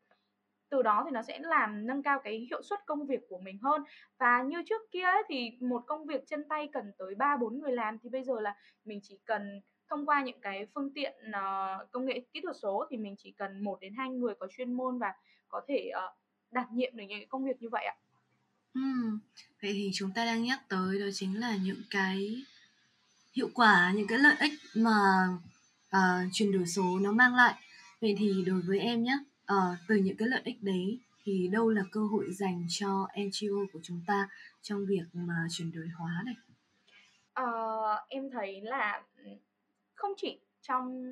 từ 0.71 0.81
đó 0.81 1.03
thì 1.05 1.11
nó 1.11 1.21
sẽ 1.21 1.39
làm 1.39 1.87
nâng 1.87 2.03
cao 2.03 2.19
cái 2.23 2.47
hiệu 2.49 2.61
suất 2.63 2.79
công 2.85 3.05
việc 3.05 3.19
của 3.29 3.39
mình 3.39 3.57
hơn. 3.61 3.83
Và 4.19 4.43
như 4.43 4.63
trước 4.69 4.81
kia 4.91 5.03
ấy, 5.03 5.23
thì 5.29 5.51
một 5.59 5.83
công 5.87 6.05
việc 6.05 6.23
chân 6.27 6.43
tay 6.49 6.69
cần 6.73 6.91
tới 6.97 7.15
3, 7.15 7.37
4 7.37 7.59
người 7.59 7.71
làm 7.71 7.97
thì 8.03 8.09
bây 8.09 8.23
giờ 8.23 8.39
là 8.39 8.55
mình 8.85 8.99
chỉ 9.03 9.19
cần 9.25 9.61
thông 9.89 10.05
qua 10.05 10.23
những 10.23 10.41
cái 10.41 10.67
phương 10.75 10.93
tiện, 10.93 11.13
uh, 11.29 11.91
công 11.91 12.05
nghệ 12.05 12.21
kỹ 12.33 12.41
thuật 12.41 12.55
số 12.61 12.85
thì 12.89 12.97
mình 12.97 13.15
chỉ 13.17 13.31
cần 13.31 13.63
một 13.63 13.79
đến 13.81 13.93
hai 13.97 14.09
người 14.09 14.33
có 14.39 14.47
chuyên 14.57 14.73
môn 14.73 14.99
và 14.99 15.13
có 15.49 15.61
thể, 15.67 15.91
uh, 15.97 16.17
đảm 16.51 16.67
nhiệm 16.71 16.97
được 16.97 17.03
những 17.07 17.29
công 17.29 17.45
việc 17.45 17.61
như 17.61 17.69
vậy 17.69 17.85
ạ. 17.85 17.95
Ừ. 18.73 18.81
vậy 19.61 19.71
thì 19.73 19.91
chúng 19.93 20.11
ta 20.15 20.25
đang 20.25 20.43
nhắc 20.43 20.59
tới 20.69 20.99
đó 20.99 21.05
chính 21.13 21.39
là 21.39 21.57
những 21.63 21.81
cái 21.89 22.35
hiệu 23.33 23.49
quả, 23.53 23.93
những 23.95 24.07
cái 24.07 24.19
lợi 24.19 24.35
ích 24.39 24.53
mà, 24.75 24.91
ờ, 25.89 25.99
chuyển 26.33 26.51
đổi 26.51 26.65
số 26.65 26.99
nó 26.99 27.11
mang 27.11 27.35
lại. 27.35 27.53
Vậy 28.01 28.15
thì 28.19 28.43
đối 28.45 28.61
với 28.61 28.79
em 28.79 29.03
nhé, 29.03 29.17
ờ, 29.45 29.75
từ 29.87 29.95
những 29.95 30.17
cái 30.17 30.27
lợi 30.27 30.41
ích 30.43 30.63
đấy 30.63 30.99
thì 31.23 31.47
đâu 31.47 31.69
là 31.69 31.81
cơ 31.91 32.01
hội 32.01 32.25
dành 32.31 32.65
cho 32.69 33.07
NGO 33.15 33.65
của 33.73 33.79
chúng 33.83 34.01
ta 34.07 34.29
trong 34.61 34.85
việc 34.85 35.03
mà 35.13 35.33
chuyển 35.51 35.71
đổi 35.71 35.87
hóa 35.97 36.21
này? 36.25 36.35
Ờ, 37.33 37.45
em 38.07 38.29
thấy 38.31 38.61
là, 38.61 39.03
không 39.95 40.11
chỉ 40.17 40.39
trong 40.61 41.03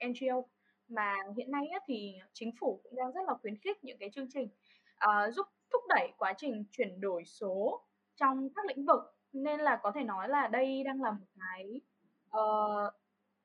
NGO 0.00 0.42
mà 0.88 1.14
hiện 1.36 1.50
nay 1.50 1.64
thì 1.86 2.14
chính 2.32 2.52
phủ 2.60 2.80
cũng 2.82 2.96
đang 2.96 3.12
rất 3.12 3.20
là 3.26 3.34
khuyến 3.42 3.58
khích 3.58 3.84
những 3.84 3.98
cái 3.98 4.10
chương 4.14 4.30
trình, 4.34 4.48
uh, 5.04 5.34
giúp 5.34 5.46
thúc 5.72 5.82
đẩy 5.88 6.12
quá 6.18 6.34
trình 6.38 6.64
chuyển 6.72 7.00
đổi 7.00 7.24
số 7.24 7.84
trong 8.16 8.48
các 8.56 8.66
lĩnh 8.66 8.86
vực. 8.86 9.00
Nên 9.32 9.60
là 9.60 9.80
có 9.82 9.92
thể 9.94 10.04
nói 10.04 10.28
là 10.28 10.48
đây 10.48 10.82
đang 10.84 11.02
là 11.02 11.10
một 11.10 11.26
cái, 11.38 11.80
uh, 12.26 12.94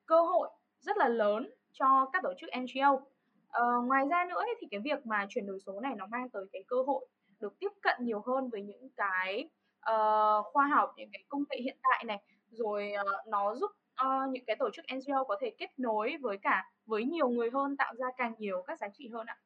cơ 0.05 0.21
hội 0.21 0.49
rất 0.79 0.97
là 0.97 1.07
lớn 1.07 1.49
cho 1.71 2.09
các 2.13 2.23
tổ 2.23 2.33
chức 2.39 2.49
NGO. 2.61 2.91
Uh, 2.91 3.01
ờ, 3.49 3.81
ngoài 3.81 4.05
ra 4.09 4.25
nữa 4.29 4.39
ấy, 4.39 4.55
thì 4.61 4.67
cái 4.71 4.79
việc 4.83 5.05
mà 5.05 5.25
chuyển 5.29 5.47
đổi 5.47 5.59
số 5.65 5.79
này 5.79 5.95
nó 5.97 6.05
mang 6.07 6.29
tới 6.29 6.45
cái 6.53 6.63
cơ 6.67 6.75
hội 6.87 7.07
được 7.39 7.59
tiếp 7.59 7.71
cận 7.81 7.95
nhiều 8.01 8.21
hơn 8.25 8.49
với 8.49 8.61
những 8.61 8.89
cái, 8.97 9.49
uh, 9.91 10.45
khoa 10.53 10.67
học, 10.67 10.93
những 10.97 11.09
cái 11.13 11.23
công 11.27 11.43
nghệ 11.49 11.57
hiện 11.61 11.77
đại 11.83 12.03
này, 12.03 12.23
rồi, 12.51 12.91
uh, 13.01 13.27
nó 13.27 13.55
giúp, 13.55 13.71
uh, 14.01 14.29
những 14.31 14.45
cái 14.47 14.55
tổ 14.59 14.69
chức 14.73 14.85
NGO 14.95 15.23
có 15.23 15.37
thể 15.41 15.55
kết 15.57 15.79
nối 15.79 16.17
với 16.21 16.37
cả 16.37 16.71
với 16.85 17.05
nhiều 17.05 17.29
người 17.29 17.49
hơn, 17.53 17.77
tạo 17.77 17.93
ra 17.95 18.07
càng 18.17 18.33
nhiều 18.37 18.63
các 18.67 18.79
giá 18.79 18.87
trị 18.93 19.09
hơn 19.13 19.25
ạ. 19.27 19.37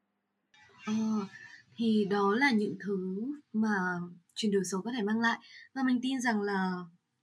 À, 0.86 0.94
thì 1.75 2.07
đó 2.12 2.33
là 2.38 2.51
những 2.51 2.75
thứ 2.86 3.25
mà 3.53 3.75
chuyển 4.39 4.51
đổi 4.51 4.63
số 4.71 4.81
có 4.81 4.91
thể 4.91 5.01
mang 5.01 5.19
lại 5.19 5.39
và 5.74 5.83
mình 5.83 6.00
tin 6.01 6.21
rằng 6.21 6.41
là 6.41 6.71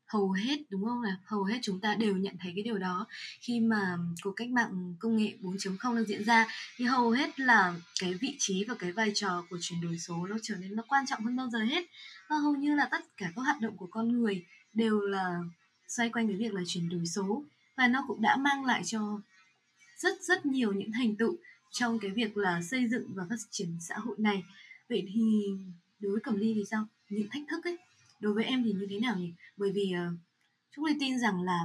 hầu 0.06 0.32
hết, 0.32 0.56
đúng 0.70 0.84
không 0.84 1.02
nào? 1.02 1.16
Hầu 1.24 1.44
hết 1.44 1.58
chúng 1.62 1.80
ta 1.80 1.94
đều 1.94 2.16
nhận 2.16 2.34
thấy 2.40 2.52
cái 2.54 2.64
điều 2.64 2.78
đó 2.78 3.06
khi 3.40 3.60
mà 3.60 3.96
cuộc 4.22 4.32
cách 4.36 4.48
mạng 4.48 4.94
công 4.98 5.16
nghệ 5.16 5.36
4.0 5.42 5.94
đang 5.94 6.04
diễn 6.04 6.24
ra 6.24 6.46
thì 6.76 6.84
hầu 6.84 7.10
hết 7.10 7.40
là 7.40 7.74
cái 8.00 8.14
vị 8.14 8.36
trí 8.38 8.64
và 8.64 8.74
cái 8.74 8.92
vai 8.92 9.12
trò 9.14 9.44
của 9.50 9.58
chuyển 9.60 9.80
đổi 9.80 9.98
số 9.98 10.26
nó 10.26 10.36
trở 10.42 10.54
nên 10.56 10.76
nó 10.76 10.82
quan 10.88 11.06
trọng 11.06 11.24
hơn 11.24 11.36
bao 11.36 11.48
giờ 11.50 11.58
hết. 11.58 11.84
Và 12.28 12.36
hầu 12.36 12.54
như 12.54 12.74
là 12.74 12.88
tất 12.90 13.04
cả 13.16 13.32
các 13.36 13.42
hoạt 13.42 13.60
động 13.60 13.76
của 13.76 13.88
con 13.90 14.08
người 14.08 14.44
đều 14.72 15.00
là 15.00 15.38
xoay 15.88 16.08
quanh 16.08 16.28
cái 16.28 16.36
việc 16.36 16.54
là 16.54 16.62
chuyển 16.66 16.88
đổi 16.88 17.06
số 17.06 17.44
và 17.76 17.88
nó 17.88 18.04
cũng 18.08 18.22
đã 18.22 18.36
mang 18.36 18.64
lại 18.64 18.82
cho 18.84 19.20
rất 19.98 20.22
rất 20.22 20.46
nhiều 20.46 20.72
những 20.72 20.92
thành 20.92 21.16
tựu 21.16 21.36
trong 21.72 21.98
cái 21.98 22.10
việc 22.10 22.36
là 22.36 22.62
xây 22.62 22.88
dựng 22.88 23.12
và 23.14 23.26
phát 23.28 23.36
triển 23.50 23.78
xã 23.80 23.94
hội 23.98 24.16
này. 24.18 24.44
Vậy 24.88 25.08
thì 25.14 25.46
đối 26.00 26.12
với 26.12 26.20
Cẩm 26.20 26.36
Ly 26.36 26.52
thì 26.54 26.64
sao? 26.70 26.86
Những 27.08 27.28
thách 27.30 27.42
thức 27.48 27.64
ấy, 27.64 27.76
đối 28.20 28.34
với 28.34 28.44
em 28.44 28.64
thì 28.64 28.72
như 28.72 28.86
thế 28.90 29.00
nào 29.00 29.16
nhỉ? 29.18 29.32
Bởi 29.56 29.72
vì 29.74 29.92
uh, 29.94 30.18
Trúc 30.76 30.84
tin 31.00 31.18
rằng 31.18 31.42
là 31.42 31.60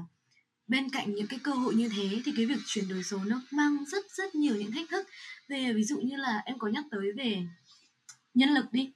bên 0.68 0.90
cạnh 0.90 1.16
những 1.16 1.28
cái 1.28 1.40
cơ 1.44 1.52
hội 1.52 1.76
như 1.76 1.90
thế 1.90 2.22
thì 2.26 2.32
cái 2.36 2.46
việc 2.46 2.60
chuyển 2.66 2.88
đổi 2.88 3.04
số 3.04 3.20
nó 3.24 3.42
mang 3.52 3.86
rất 3.86 4.06
rất 4.12 4.36
nhiều 4.36 4.56
những 4.56 4.72
thách 4.72 4.90
thức. 4.90 5.08
Về 5.48 5.74
ví 5.74 5.84
dụ 5.84 6.00
như 6.00 6.16
là 6.16 6.42
em 6.46 6.60
có 6.60 6.68
nhắc 6.68 6.86
tới 6.92 7.12
về 7.18 7.44
nhân 8.34 8.50
lực 8.50 8.66
đi, 8.72 8.92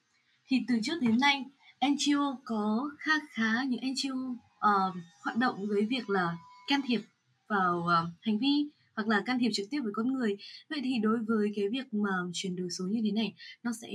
thì 0.47 0.57
từ 0.67 0.75
trước 0.83 1.01
đến 1.01 1.19
nay 1.19 1.45
NGO 1.81 2.37
có 2.45 2.89
khá 2.99 3.11
khá 3.29 3.63
những 3.63 3.81
NGO 3.91 4.15
uh, 4.15 4.37
ờ, 4.59 4.91
hoạt 5.23 5.37
động 5.37 5.67
với 5.67 5.85
việc 5.85 6.09
là 6.09 6.37
can 6.67 6.81
thiệp 6.87 7.01
vào 7.47 7.79
uh, 7.79 8.13
hành 8.21 8.39
vi 8.39 8.69
hoặc 8.95 9.07
là 9.07 9.23
can 9.25 9.39
thiệp 9.39 9.49
trực 9.53 9.67
tiếp 9.69 9.79
với 9.83 9.93
con 9.95 10.13
người 10.13 10.37
vậy 10.69 10.79
thì 10.83 10.99
đối 11.01 11.17
với 11.27 11.51
cái 11.55 11.65
việc 11.71 11.93
mà 11.93 12.09
chuyển 12.33 12.55
đổi 12.55 12.67
số 12.77 12.85
như 12.85 13.01
thế 13.03 13.11
này 13.11 13.33
nó 13.63 13.71
sẽ 13.81 13.87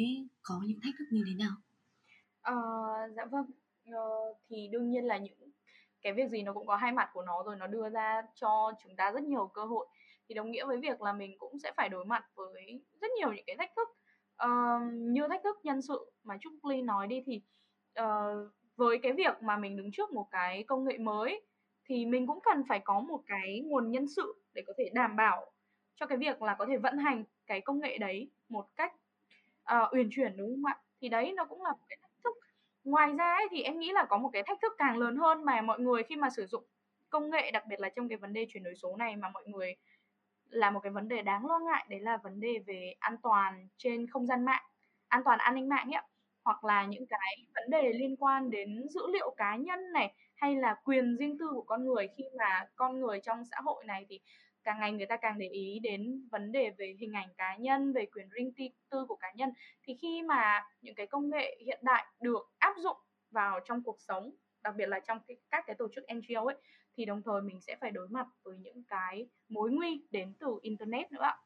có 0.43 0.61
những 0.67 0.81
thách 0.81 0.95
thức 0.99 1.05
như 1.11 1.25
thế 1.27 1.35
nào 1.35 1.53
ờ, 2.43 2.55
dạ 3.17 3.25
vâng 3.25 3.47
ờ, 3.93 4.35
thì 4.49 4.69
đương 4.73 4.91
nhiên 4.91 5.05
là 5.05 5.19
những 5.19 5.51
cái 6.03 6.13
việc 6.13 6.29
gì 6.29 6.43
nó 6.43 6.53
cũng 6.53 6.67
có 6.67 6.77
hai 6.77 6.93
mặt 6.93 7.11
của 7.13 7.23
nó 7.23 7.43
rồi 7.47 7.57
nó 7.57 7.67
đưa 7.67 7.89
ra 7.89 8.23
cho 8.35 8.73
chúng 8.83 8.97
ta 8.97 9.13
rất 9.13 9.23
nhiều 9.23 9.47
cơ 9.47 9.65
hội 9.65 9.87
thì 10.29 10.35
đồng 10.35 10.51
nghĩa 10.51 10.67
với 10.67 10.77
việc 10.77 11.03
là 11.03 11.13
mình 11.13 11.39
cũng 11.39 11.59
sẽ 11.59 11.73
phải 11.77 11.89
đối 11.89 12.05
mặt 12.05 12.25
với 12.35 12.83
rất 13.01 13.09
nhiều 13.19 13.33
những 13.33 13.45
cái 13.47 13.57
thách 13.57 13.71
thức 13.77 13.89
Ờ, 14.41 14.49
như 14.93 15.29
thách 15.29 15.43
thức 15.45 15.57
nhân 15.63 15.83
sự 15.83 16.13
mà 16.25 16.39
Trúc 16.41 16.53
Ly 16.65 16.83
nói 16.83 17.07
đi 17.07 17.23
thì 17.27 17.43
ờ, 17.95 18.35
với 18.77 18.99
cái 19.03 19.13
việc 19.13 19.43
mà 19.43 19.57
mình 19.57 19.77
đứng 19.77 19.91
trước 19.93 20.13
một 20.13 20.29
cái 20.31 20.63
công 20.63 20.85
nghệ 20.85 20.99
mới 20.99 21.43
thì 21.85 22.07
mình 22.07 22.27
cũng 22.27 22.39
cần 22.43 22.63
phải 22.69 22.81
có 22.85 23.01
một 23.01 23.21
cái 23.27 23.63
nguồn 23.65 23.91
nhân 23.91 24.09
sự 24.09 24.43
để 24.55 24.63
có 24.67 24.73
thể 24.79 24.91
đảm 24.95 25.17
bảo 25.17 25.53
cho 25.95 26.07
cái 26.07 26.19
việc 26.19 26.43
là 26.43 26.57
có 26.59 26.67
thể 26.69 26.77
vận 26.77 26.99
hành 26.99 27.25
cái 27.47 27.61
công 27.61 27.81
nghệ 27.81 27.99
đấy 27.99 28.31
một 28.49 28.67
cách 28.77 28.95
uh, 29.73 29.93
uyển 29.93 30.09
chuyển 30.13 30.37
đúng 30.37 30.55
không 30.55 30.65
ạ? 30.65 30.81
Thì 31.01 31.09
đấy 31.09 31.33
nó 31.37 31.45
cũng 31.45 31.63
là 31.63 31.71
một 31.71 31.85
cái 31.89 31.99
thách. 32.03 32.10
Ngoài 32.85 33.13
ra 33.19 33.25
ấy, 33.35 33.47
thì 33.51 33.63
em 33.63 33.79
nghĩ 33.79 33.93
là 33.93 34.05
có 34.09 34.19
một 34.19 34.31
cái 34.33 34.43
thách 34.47 34.59
thức 34.63 34.73
càng 34.79 34.99
lớn 34.99 35.17
hơn 35.17 35.45
mà 35.45 35.61
mọi 35.61 35.81
người 35.81 36.03
khi 36.03 36.17
mà 36.17 36.31
sử 36.31 36.47
dụng 36.47 36.65
công 37.11 37.31
nghệ 37.31 37.51
đặc 37.51 37.65
biệt 37.69 37.81
là 37.81 37.89
trong 37.97 38.09
cái 38.09 38.19
vấn 38.19 38.33
đề 38.33 38.47
chuyển 38.49 38.63
đổi 38.63 38.75
số 38.75 38.97
này 38.97 39.17
mà 39.17 39.29
mọi 39.35 39.45
người 39.47 39.75
là 40.51 40.71
một 40.71 40.81
cái 40.81 40.93
vấn 40.93 41.09
đề 41.09 41.23
đáng 41.23 41.47
lo 41.47 41.59
ngại 41.59 41.87
đấy 41.91 42.01
là 42.01 42.17
vấn 42.17 42.41
đề 42.41 42.59
về 42.67 42.95
an 43.01 43.17
toàn 43.23 43.69
trên 43.79 44.07
không 44.11 44.27
gian 44.27 44.45
mạng, 44.45 44.63
an 45.09 45.23
toàn 45.25 45.39
an 45.39 45.55
ninh 45.55 45.69
mạng 45.69 45.91
ấy 45.95 46.03
hoặc 46.45 46.65
là 46.65 46.87
những 46.87 47.07
cái 47.11 47.37
vấn 47.55 47.71
đề 47.71 47.93
liên 47.93 48.17
quan 48.17 48.51
đến 48.51 48.89
dữ 48.91 49.01
liệu 49.13 49.35
cá 49.37 49.57
nhân 49.57 49.93
này 49.93 50.15
hay 50.37 50.57
là 50.57 50.77
quyền 50.85 51.17
riêng 51.17 51.39
tư 51.39 51.49
của 51.55 51.63
con 51.63 51.85
người 51.87 52.09
khi 52.19 52.25
mà 52.39 52.67
con 52.77 53.01
người 53.01 53.21
trong 53.21 53.45
xã 53.51 53.57
hội 53.65 53.85
này 53.85 54.07
thì 54.09 54.21
càng 54.65 54.81
ngày 54.81 54.93
người 54.93 55.07
ta 55.07 55.17
càng 55.17 55.39
để 55.39 55.49
ý 55.49 55.79
đến 55.83 56.29
vấn 56.33 56.53
đề 56.53 56.71
về 56.79 56.97
hình 57.01 57.13
ảnh 57.13 57.29
cá 57.37 57.57
nhân, 57.57 57.93
về 57.93 58.07
quyền 58.07 58.29
riêng 58.29 58.53
tư 58.91 59.05
của 59.09 59.17
cá 59.17 59.29
nhân. 59.37 59.51
Thì 59.83 59.97
khi 60.03 60.23
mà 60.23 60.61
những 60.81 60.95
cái 60.95 61.07
công 61.07 61.31
nghệ 61.31 61.59
hiện 61.67 61.81
đại 61.83 62.05
được 62.21 62.53
áp 62.59 62.75
dụng 62.79 62.97
vào 63.31 63.61
trong 63.65 63.83
cuộc 63.83 63.97
sống, 64.01 64.31
đặc 64.63 64.75
biệt 64.77 64.87
là 64.87 65.01
trong 65.01 65.19
cái, 65.29 65.37
các 65.51 65.65
cái 65.67 65.77
tổ 65.79 65.89
chức 65.95 66.05
NGO 66.15 66.45
ấy, 66.45 66.57
thì 66.97 67.05
đồng 67.05 67.23
thời 67.25 67.43
mình 67.43 67.61
sẽ 67.61 67.77
phải 67.81 67.91
đối 67.91 68.09
mặt 68.09 68.27
với 68.43 68.59
những 68.59 68.85
cái 68.89 69.29
mối 69.49 69.71
nguy 69.71 70.07
đến 70.11 70.35
từ 70.41 70.59
internet 70.63 71.13
nữa 71.13 71.23
ạ. 71.23 71.37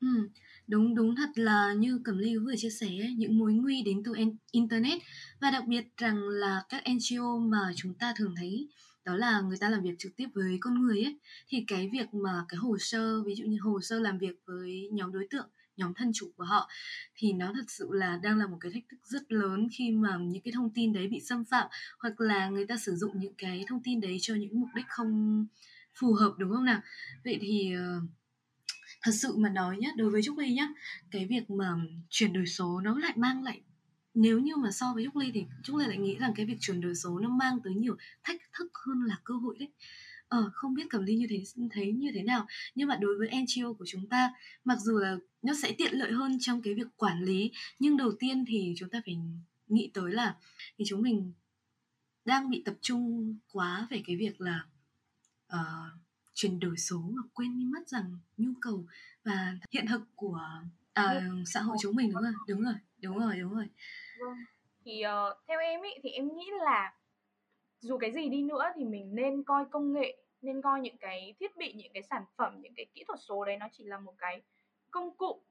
Ừ, 0.00 0.28
đúng, 0.66 0.94
đúng 0.94 1.14
thật 1.16 1.28
là 1.34 1.72
như 1.78 2.00
Cẩm 2.04 2.18
Ly 2.18 2.36
vừa 2.36 2.54
chia 2.56 2.70
sẻ 2.70 2.88
những 3.16 3.38
mối 3.38 3.52
nguy 3.52 3.82
đến 3.82 4.02
từ 4.04 4.12
internet 4.52 5.02
và 5.40 5.50
đặc 5.50 5.64
biệt 5.66 5.84
rằng 5.96 6.28
là 6.28 6.62
các 6.68 6.82
NGO 6.84 7.38
mà 7.38 7.72
chúng 7.76 7.94
ta 7.94 8.14
thường 8.16 8.34
thấy 8.36 8.68
đó 9.04 9.16
là 9.16 9.40
người 9.40 9.56
ta 9.60 9.68
làm 9.68 9.82
việc 9.82 9.94
trực 9.98 10.16
tiếp 10.16 10.28
với 10.34 10.58
con 10.60 10.82
người 10.82 11.02
ấy. 11.02 11.18
Thì 11.48 11.64
cái 11.66 11.90
việc 11.92 12.14
mà 12.14 12.44
cái 12.48 12.56
hồ 12.58 12.76
sơ, 12.80 13.22
ví 13.22 13.34
dụ 13.34 13.44
như 13.44 13.58
hồ 13.60 13.80
sơ 13.80 13.98
làm 14.00 14.18
việc 14.18 14.40
với 14.46 14.88
nhóm 14.92 15.12
đối 15.12 15.26
tượng, 15.30 15.48
nhóm 15.76 15.94
thân 15.94 16.10
chủ 16.14 16.32
của 16.36 16.44
họ, 16.44 16.68
thì 17.14 17.32
nó 17.32 17.52
thật 17.54 17.64
sự 17.68 17.88
là 17.92 18.20
đang 18.22 18.38
là 18.38 18.46
một 18.46 18.58
cái 18.60 18.72
thách 18.72 18.88
thức 18.90 19.00
rất 19.04 19.32
lớn 19.32 19.68
khi 19.78 19.90
mà 19.90 20.16
những 20.16 20.42
cái 20.42 20.52
thông 20.52 20.70
tin 20.70 20.92
đấy 20.92 21.08
bị 21.08 21.20
xâm 21.20 21.44
phạm, 21.44 21.66
hoặc 21.98 22.20
là 22.20 22.48
người 22.48 22.66
ta 22.66 22.76
sử 22.76 22.94
dụng 22.94 23.20
những 23.20 23.34
cái 23.38 23.64
thông 23.68 23.82
tin 23.82 24.00
đấy 24.00 24.18
cho 24.20 24.34
những 24.34 24.60
mục 24.60 24.68
đích 24.74 24.86
không 24.88 25.46
phù 25.94 26.12
hợp, 26.12 26.34
đúng 26.38 26.50
không 26.50 26.64
nào? 26.64 26.80
Vậy 27.24 27.38
thì 27.40 27.72
ờ, 27.74 28.00
thật 29.02 29.12
sự 29.14 29.36
mà 29.36 29.48
nói 29.48 29.76
nhá, 29.80 29.88
đối 29.96 30.10
với 30.10 30.22
trúc 30.22 30.38
ly 30.38 30.54
nhá, 30.54 30.68
cái 31.10 31.26
việc 31.26 31.50
mà 31.50 31.74
chuyển 32.08 32.32
đổi 32.32 32.46
số 32.46 32.80
nó 32.80 32.98
lại 32.98 33.12
mang 33.16 33.42
lại 33.42 33.60
nếu 34.14 34.38
như 34.38 34.56
mà 34.56 34.70
so 34.70 34.92
với 34.94 35.04
trúc 35.04 35.16
ly 35.16 35.30
thì 35.34 35.44
trúc 35.62 35.76
ly 35.76 35.86
lại 35.86 35.98
nghĩ 35.98 36.16
rằng 36.16 36.32
cái 36.36 36.46
việc 36.46 36.56
chuyển 36.60 36.80
đổi 36.80 36.94
số 36.94 37.18
nó 37.18 37.28
mang 37.28 37.58
tới 37.64 37.74
nhiều 37.74 37.96
thách 38.24 38.40
thức 38.52 38.70
hơn 38.86 39.02
là 39.04 39.18
cơ 39.24 39.34
hội 39.34 39.56
đấy. 39.58 39.68
Ờ 40.28 40.50
không 40.54 40.74
biết 40.74 40.86
cẩm 40.90 41.04
ly 41.04 41.16
như 41.16 41.26
thế 41.30 41.42
thấy 41.70 41.92
như 41.92 42.10
thế 42.14 42.22
nào? 42.22 42.46
Nhưng 42.74 42.88
mà 42.88 42.96
đối 42.96 43.18
với 43.18 43.28
NGO 43.28 43.72
của 43.72 43.84
chúng 43.88 44.08
ta 44.08 44.32
mặc 44.64 44.78
dù 44.80 44.98
là 44.98 45.16
nó 45.42 45.54
sẽ 45.62 45.72
tiện 45.72 45.92
lợi 45.94 46.12
hơn 46.12 46.38
trong 46.40 46.62
cái 46.62 46.74
việc 46.74 46.86
quản 46.96 47.22
lý 47.22 47.50
nhưng 47.78 47.96
đầu 47.96 48.12
tiên 48.18 48.44
thì 48.48 48.74
chúng 48.76 48.88
ta 48.88 49.02
phải 49.06 49.16
nghĩ 49.68 49.90
tới 49.94 50.12
là 50.12 50.36
thì 50.78 50.84
chúng 50.88 51.02
mình 51.02 51.32
đang 52.24 52.50
bị 52.50 52.62
tập 52.64 52.74
trung 52.80 53.34
quá 53.52 53.86
về 53.90 54.02
cái 54.06 54.16
việc 54.16 54.40
là 54.40 54.66
uh, 55.54 55.92
chuyển 56.34 56.60
đổi 56.60 56.76
số 56.78 56.98
mà 56.98 57.22
quên 57.32 57.58
đi 57.58 57.64
mất 57.64 57.88
rằng 57.88 58.18
nhu 58.36 58.52
cầu 58.60 58.86
và 59.24 59.56
hiện 59.70 59.86
thực 59.88 60.02
của 60.14 60.40
à, 60.92 61.28
xã 61.46 61.60
hội 61.60 61.76
chúng 61.80 61.96
mình 61.96 62.12
đúng 62.12 62.22
không? 62.22 62.34
Đúng 62.48 62.62
rồi, 62.62 62.74
đúng 63.02 63.18
rồi, 63.18 63.36
đúng 63.40 63.54
rồi. 63.54 63.66
Vâng. 64.20 64.36
Thì 64.84 65.02
uh, 65.06 65.38
theo 65.48 65.60
em 65.60 65.82
ý 65.82 65.90
thì 66.02 66.10
em 66.10 66.28
nghĩ 66.36 66.50
là 66.64 66.94
dù 67.80 67.98
cái 67.98 68.12
gì 68.12 68.28
đi 68.28 68.42
nữa 68.42 68.72
thì 68.74 68.84
mình 68.84 69.14
nên 69.14 69.42
coi 69.42 69.64
công 69.70 69.92
nghệ 69.92 70.16
nên 70.42 70.62
coi 70.62 70.80
những 70.80 70.96
cái 70.96 71.34
thiết 71.40 71.56
bị 71.56 71.72
những 71.72 71.92
cái 71.94 72.02
sản 72.02 72.24
phẩm 72.36 72.60
những 72.60 72.74
cái 72.74 72.86
kỹ 72.94 73.04
thuật 73.06 73.20
số 73.20 73.44
đấy 73.44 73.56
nó 73.56 73.68
chỉ 73.72 73.84
là 73.84 73.98
một 73.98 74.14
cái 74.18 74.42
công 74.90 75.16
cụ 75.16 75.42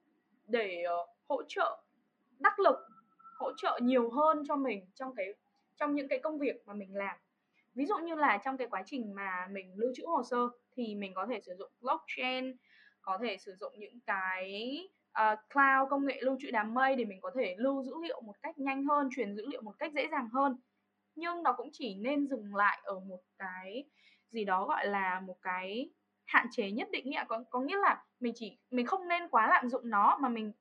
để 0.47 0.83
uh, 1.01 1.09
hỗ 1.27 1.43
trợ 1.47 1.83
đắc 2.39 2.59
lực 2.59 2.75
hỗ 3.39 3.51
trợ 3.57 3.79
nhiều 3.81 4.09
hơn 4.09 4.43
cho 4.47 4.55
mình 4.55 4.85
trong 4.95 5.15
cái 5.15 5.33
trong 5.75 5.95
những 5.95 6.07
cái 6.07 6.19
công 6.19 6.39
việc 6.39 6.67
mà 6.67 6.73
mình 6.73 6.95
làm 6.95 7.17
ví 7.73 7.85
dụ 7.85 7.95
như 7.97 8.15
là 8.15 8.41
trong 8.45 8.57
cái 8.57 8.67
quá 8.71 8.83
trình 8.85 9.15
mà 9.15 9.47
mình 9.51 9.73
lưu 9.75 9.91
trữ 9.95 10.03
hồ 10.05 10.23
sơ 10.23 10.49
thì 10.75 10.95
mình 10.95 11.13
có 11.13 11.25
thể 11.29 11.39
sử 11.41 11.55
dụng 11.55 11.71
blockchain 11.81 12.55
có 13.01 13.19
thể 13.21 13.37
sử 13.37 13.55
dụng 13.55 13.73
những 13.77 13.99
cái 13.99 14.77
uh, 15.19 15.39
cloud 15.53 15.89
công 15.89 16.05
nghệ 16.05 16.19
lưu 16.21 16.37
trữ 16.39 16.51
đám 16.51 16.73
mây 16.73 16.95
để 16.95 17.05
mình 17.05 17.21
có 17.21 17.31
thể 17.35 17.55
lưu 17.57 17.83
dữ 17.83 17.93
liệu 18.01 18.21
một 18.21 18.35
cách 18.41 18.57
nhanh 18.57 18.85
hơn 18.85 19.09
truyền 19.15 19.35
dữ 19.35 19.45
liệu 19.47 19.61
một 19.61 19.73
cách 19.79 19.93
dễ 19.93 20.07
dàng 20.11 20.29
hơn. 20.33 20.59
Nhưng 21.15 21.43
nó 21.43 21.53
cũng 21.53 21.69
chỉ 21.73 21.95
nên 21.95 22.27
dừng 22.27 22.55
lại 22.55 22.79
ở 22.83 22.99
một 22.99 23.19
cái 23.37 23.83
gì 24.31 24.45
đó 24.45 24.65
gọi 24.65 24.87
là 24.87 25.19
một 25.19 25.37
cái 25.41 25.89
hạn 26.25 26.47
chế 26.51 26.71
nhất 26.71 26.87
định 26.91 27.15
ạ. 27.15 27.25
Có 27.27 27.43
có 27.49 27.59
nghĩa 27.59 27.77
là 27.77 28.03
mình 28.19 28.33
chỉ 28.35 28.57
mình 28.71 28.85
không 28.85 29.07
nên 29.07 29.27
quá 29.29 29.47
lạm 29.47 29.69
dụng 29.69 29.89
nó 29.89 30.17
mà 30.21 30.29
mình 30.29 30.51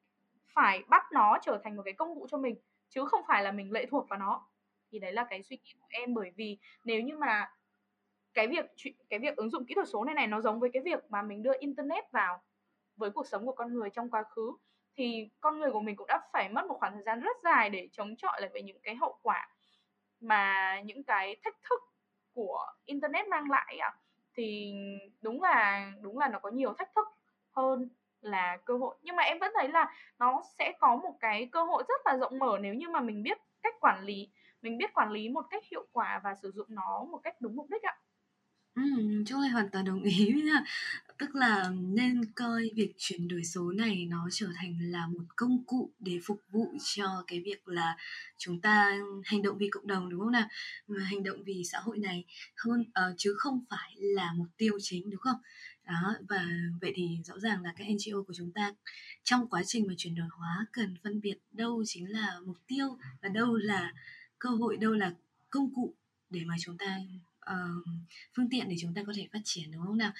phải 0.55 0.83
bắt 0.89 1.13
nó 1.13 1.39
trở 1.43 1.61
thành 1.65 1.77
một 1.77 1.83
cái 1.85 1.95
công 1.95 2.15
cụ 2.15 2.27
cho 2.31 2.39
mình 2.39 2.55
chứ 2.89 3.05
không 3.05 3.21
phải 3.29 3.43
là 3.43 3.53
mình 3.53 3.73
lệ 3.73 3.87
thuộc 3.87 4.09
vào 4.09 4.19
nó. 4.19 4.49
Thì 4.93 4.99
đấy 4.99 5.13
là 5.13 5.27
cái 5.31 5.43
suy 5.43 5.57
nghĩ 5.57 5.75
của 5.81 5.87
em 5.91 6.15
bởi 6.15 6.31
vì 6.37 6.59
nếu 6.85 7.01
như 7.01 7.17
mà 7.17 7.51
cái 8.35 8.49
việc 8.49 8.65
cái 9.11 9.19
việc 9.19 9.37
ứng 9.37 9.51
dụng 9.51 9.67
kỹ 9.67 9.75
thuật 9.75 9.89
số 9.89 10.05
này 10.05 10.15
này 10.15 10.27
nó 10.27 10.41
giống 10.41 10.61
với 10.61 10.71
cái 10.73 10.83
việc 10.83 11.11
mà 11.11 11.23
mình 11.23 11.43
đưa 11.43 11.53
internet 11.61 12.13
vào 12.13 12.43
với 13.01 13.11
cuộc 13.11 13.27
sống 13.27 13.47
của 13.47 13.53
con 13.53 13.75
người 13.75 13.91
trong 13.91 14.11
quá 14.11 14.25
khứ 14.25 14.53
thì 14.97 15.29
con 15.41 15.61
người 15.61 15.71
của 15.73 15.81
mình 15.81 15.97
cũng 15.97 16.07
đã 16.07 16.21
phải 16.33 16.49
mất 16.49 16.67
một 16.67 16.77
khoảng 16.81 16.95
thời 16.95 17.03
gian 17.03 17.21
rất 17.21 17.37
dài 17.45 17.71
để 17.71 17.89
chống 17.93 18.17
chọi 18.17 18.41
lại 18.41 18.51
với 18.53 18.63
những 18.63 18.79
cái 18.83 18.97
hậu 18.97 19.19
quả 19.23 19.49
mà 20.21 20.81
những 20.85 21.05
cái 21.05 21.37
thách 21.45 21.57
thức 21.71 21.81
của 22.35 22.67
internet 22.85 23.29
mang 23.29 23.51
lại 23.51 23.79
ạ. 23.79 23.93
Thì 24.35 24.75
đúng 25.23 25.43
là 25.43 25.93
đúng 26.03 26.19
là 26.19 26.29
nó 26.29 26.39
có 26.39 26.51
nhiều 26.51 26.75
thách 26.79 26.95
thức 26.95 27.09
hơn 27.57 27.89
là 28.21 28.59
cơ 28.65 28.77
hội. 28.77 28.97
Nhưng 29.03 29.17
mà 29.17 29.23
em 29.23 29.39
vẫn 29.39 29.53
thấy 29.57 29.69
là 29.69 29.95
nó 30.19 30.43
sẽ 30.59 30.73
có 30.81 30.97
một 30.97 31.17
cái 31.21 31.49
cơ 31.53 31.65
hội 31.65 31.85
rất 31.89 32.01
là 32.05 32.17
rộng 32.17 32.39
mở 32.39 32.59
nếu 32.61 32.75
như 32.75 32.89
mà 32.89 33.01
mình 33.01 33.23
biết 33.23 33.39
cách 33.63 33.75
quản 33.81 34.05
lý 34.05 34.29
mình 34.63 34.79
biết 34.79 34.95
quản 34.95 35.11
lý 35.11 35.29
một 35.29 35.47
cách 35.51 35.63
hiệu 35.71 35.87
quả 35.93 36.21
và 36.25 36.35
sử 36.35 36.51
dụng 36.51 36.67
nó 36.71 37.05
một 37.05 37.19
cách 37.23 37.41
đúng 37.41 37.57
mục 37.57 37.71
đích 37.71 37.83
ạ. 37.83 37.97
Ừ, 38.75 38.83
Trung 39.27 39.41
hoàn 39.53 39.71
toàn 39.71 39.85
đồng 39.85 40.03
ý. 40.03 40.35
Ờ, 41.07 41.10
Tức 41.21 41.35
là 41.35 41.71
nên 41.81 42.25
coi 42.35 42.71
việc 42.75 42.95
chuyển 42.99 43.29
đổi 43.29 43.45
số 43.45 43.73
này 43.73 44.07
nó 44.11 44.29
trở 44.33 44.47
thành 44.57 44.79
là 44.81 45.07
một 45.07 45.25
công 45.37 45.65
cụ 45.65 45.91
để 45.99 46.21
phục 46.25 46.41
vụ 46.51 46.75
cho 46.95 47.25
cái 47.27 47.41
việc 47.41 47.69
là 47.69 47.97
chúng 48.39 48.61
ta 48.61 48.99
hành 49.25 49.43
động 49.43 49.59
vì 49.59 49.69
cộng 49.71 49.87
đồng 49.87 50.11
đúng 50.11 50.21
không 50.21 50.33
nào? 50.33 50.49
Mà 50.89 51.05
hành 51.05 51.23
động 51.23 51.45
vì 51.45 51.63
xã 51.65 51.79
hội 51.79 51.99
này 51.99 52.25
hơn 52.57 52.81
uh, 52.81 53.15
chứ 53.19 53.35
không 53.39 53.65
phải 53.71 53.95
là 53.97 54.33
mục 54.37 54.47
tiêu 54.57 54.79
chính 54.83 55.11
đúng 55.11 55.21
không? 55.21 55.37
Đó 55.87 56.15
và 56.29 56.47
vậy 56.81 56.93
thì 56.95 57.09
rõ 57.25 57.39
ràng 57.39 57.63
là 57.63 57.73
các 57.77 57.87
NGO 57.91 58.23
của 58.23 58.35
chúng 58.37 58.53
ta 58.53 58.75
trong 59.25 59.49
quá 59.49 59.63
trình 59.67 59.87
mà 59.89 59.95
chuyển 59.97 60.15
đổi 60.15 60.29
hóa 60.31 60.67
cần 60.73 60.97
phân 61.05 61.21
biệt 61.21 61.39
đâu 61.53 61.83
chính 61.87 62.13
là 62.13 62.41
mục 62.47 62.57
tiêu 62.67 62.99
và 63.23 63.29
đâu 63.29 63.57
là 63.57 63.93
cơ 64.39 64.49
hội, 64.49 64.77
đâu 64.77 64.93
là 64.93 65.13
công 65.51 65.75
cụ 65.75 65.95
để 66.31 66.41
mà 66.47 66.55
chúng 66.61 66.79
ta 66.79 66.99
uh, 67.53 67.87
phương 68.37 68.49
tiện 68.51 68.69
để 68.69 68.77
chúng 68.81 68.95
ta 68.95 69.03
có 69.07 69.13
thể 69.17 69.29
phát 69.33 69.39
triển 69.45 69.73
đúng 69.73 69.83
không 69.87 69.99
nào 69.99 70.13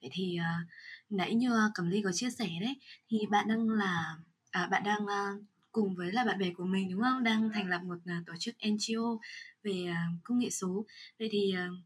vậy 0.00 0.10
thì 0.12 0.38
uh, 0.40 0.68
nãy 1.10 1.34
như 1.34 1.52
ờ, 1.52 1.70
cẩm 1.74 1.90
ly 1.90 2.02
có 2.04 2.12
chia 2.12 2.30
sẻ 2.30 2.48
đấy 2.60 2.76
thì 3.08 3.18
bạn 3.30 3.48
đang 3.48 3.70
là 3.70 4.16
à, 4.50 4.66
bạn 4.66 4.82
đang 4.84 5.02
uh, 5.04 5.42
cùng 5.72 5.94
với 5.94 6.12
là 6.12 6.24
bạn 6.24 6.38
bè 6.38 6.50
của 6.56 6.64
mình 6.64 6.90
đúng 6.90 7.02
không 7.02 7.24
đang 7.24 7.50
thành 7.54 7.68
lập 7.68 7.82
một 7.82 7.94
uh, 7.94 8.26
tổ 8.26 8.32
chức 8.38 8.54
NGO 8.68 9.18
về 9.62 9.86
uh, 9.90 10.20
công 10.24 10.38
nghệ 10.38 10.50
số 10.50 10.86
vậy 11.18 11.28
thì 11.32 11.54
uh, 11.54 11.78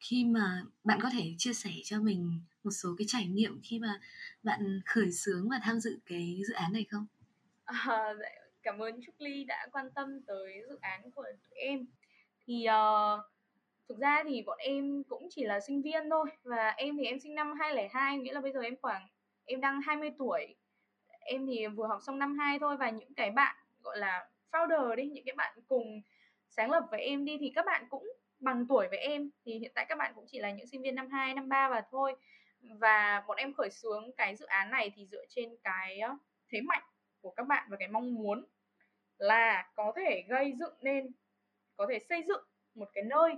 khi 0.00 0.24
mà 0.24 0.62
bạn 0.84 0.98
có 1.02 1.10
thể 1.10 1.34
chia 1.38 1.52
sẻ 1.52 1.70
cho 1.84 2.00
mình 2.00 2.40
một 2.64 2.70
số 2.70 2.94
cái 2.98 3.04
trải 3.08 3.26
nghiệm 3.26 3.60
khi 3.62 3.78
mà 3.78 4.00
bạn 4.42 4.80
khởi 4.86 5.12
xướng 5.12 5.48
và 5.48 5.60
tham 5.62 5.80
dự 5.80 5.98
cái 6.06 6.40
dự 6.48 6.54
án 6.54 6.72
này 6.72 6.86
không? 6.90 7.06
À, 7.64 8.14
dạ, 8.20 8.28
cảm 8.62 8.78
ơn 8.78 9.00
Trúc 9.06 9.14
Ly 9.18 9.44
đã 9.44 9.68
quan 9.72 9.86
tâm 9.94 10.20
tới 10.26 10.52
dự 10.68 10.78
án 10.80 11.10
của 11.10 11.22
tụi 11.22 11.58
em. 11.58 11.86
Thì 12.46 12.66
uh, 12.68 13.33
Thực 13.88 13.98
ra 13.98 14.22
thì 14.28 14.42
bọn 14.42 14.58
em 14.58 15.02
cũng 15.08 15.26
chỉ 15.30 15.44
là 15.44 15.60
sinh 15.60 15.82
viên 15.82 16.10
thôi 16.10 16.26
và 16.42 16.68
em 16.68 16.96
thì 16.96 17.04
em 17.04 17.18
sinh 17.20 17.34
năm 17.34 17.54
2002 17.60 18.18
nghĩa 18.18 18.32
là 18.32 18.40
bây 18.40 18.52
giờ 18.52 18.60
em 18.60 18.74
khoảng 18.82 19.08
em 19.44 19.60
đang 19.60 19.80
20 19.80 20.10
tuổi. 20.18 20.56
Em 21.20 21.46
thì 21.46 21.66
vừa 21.66 21.86
học 21.86 21.98
xong 22.06 22.18
năm 22.18 22.38
2 22.38 22.58
thôi 22.58 22.76
và 22.76 22.90
những 22.90 23.14
cái 23.14 23.30
bạn 23.30 23.56
gọi 23.82 23.98
là 23.98 24.28
founder 24.52 24.94
đi, 24.94 25.08
những 25.08 25.24
cái 25.24 25.34
bạn 25.34 25.58
cùng 25.68 26.00
sáng 26.48 26.70
lập 26.70 26.84
với 26.90 27.00
em 27.00 27.24
đi 27.24 27.36
thì 27.40 27.52
các 27.54 27.66
bạn 27.66 27.86
cũng 27.90 28.06
bằng 28.40 28.66
tuổi 28.68 28.88
với 28.88 28.98
em 28.98 29.30
thì 29.44 29.58
hiện 29.58 29.72
tại 29.74 29.86
các 29.88 29.98
bạn 29.98 30.12
cũng 30.14 30.24
chỉ 30.28 30.38
là 30.38 30.50
những 30.50 30.66
sinh 30.66 30.82
viên 30.82 30.94
năm 30.94 31.08
2, 31.10 31.34
năm 31.34 31.48
3 31.48 31.68
và 31.68 31.82
thôi. 31.90 32.16
Và 32.80 33.24
bọn 33.28 33.36
em 33.36 33.54
khởi 33.54 33.70
xướng 33.70 34.10
cái 34.16 34.36
dự 34.36 34.46
án 34.46 34.70
này 34.70 34.92
thì 34.96 35.06
dựa 35.06 35.24
trên 35.28 35.56
cái 35.64 36.00
thế 36.52 36.60
mạnh 36.60 36.82
của 37.20 37.30
các 37.30 37.46
bạn 37.46 37.66
và 37.70 37.76
cái 37.80 37.88
mong 37.88 38.14
muốn 38.14 38.44
là 39.18 39.72
có 39.76 39.92
thể 39.96 40.24
gây 40.28 40.52
dựng 40.58 40.74
nên 40.80 41.12
có 41.76 41.86
thể 41.90 41.98
xây 41.98 42.22
dựng 42.28 42.44
một 42.74 42.88
cái 42.94 43.04
nơi 43.04 43.34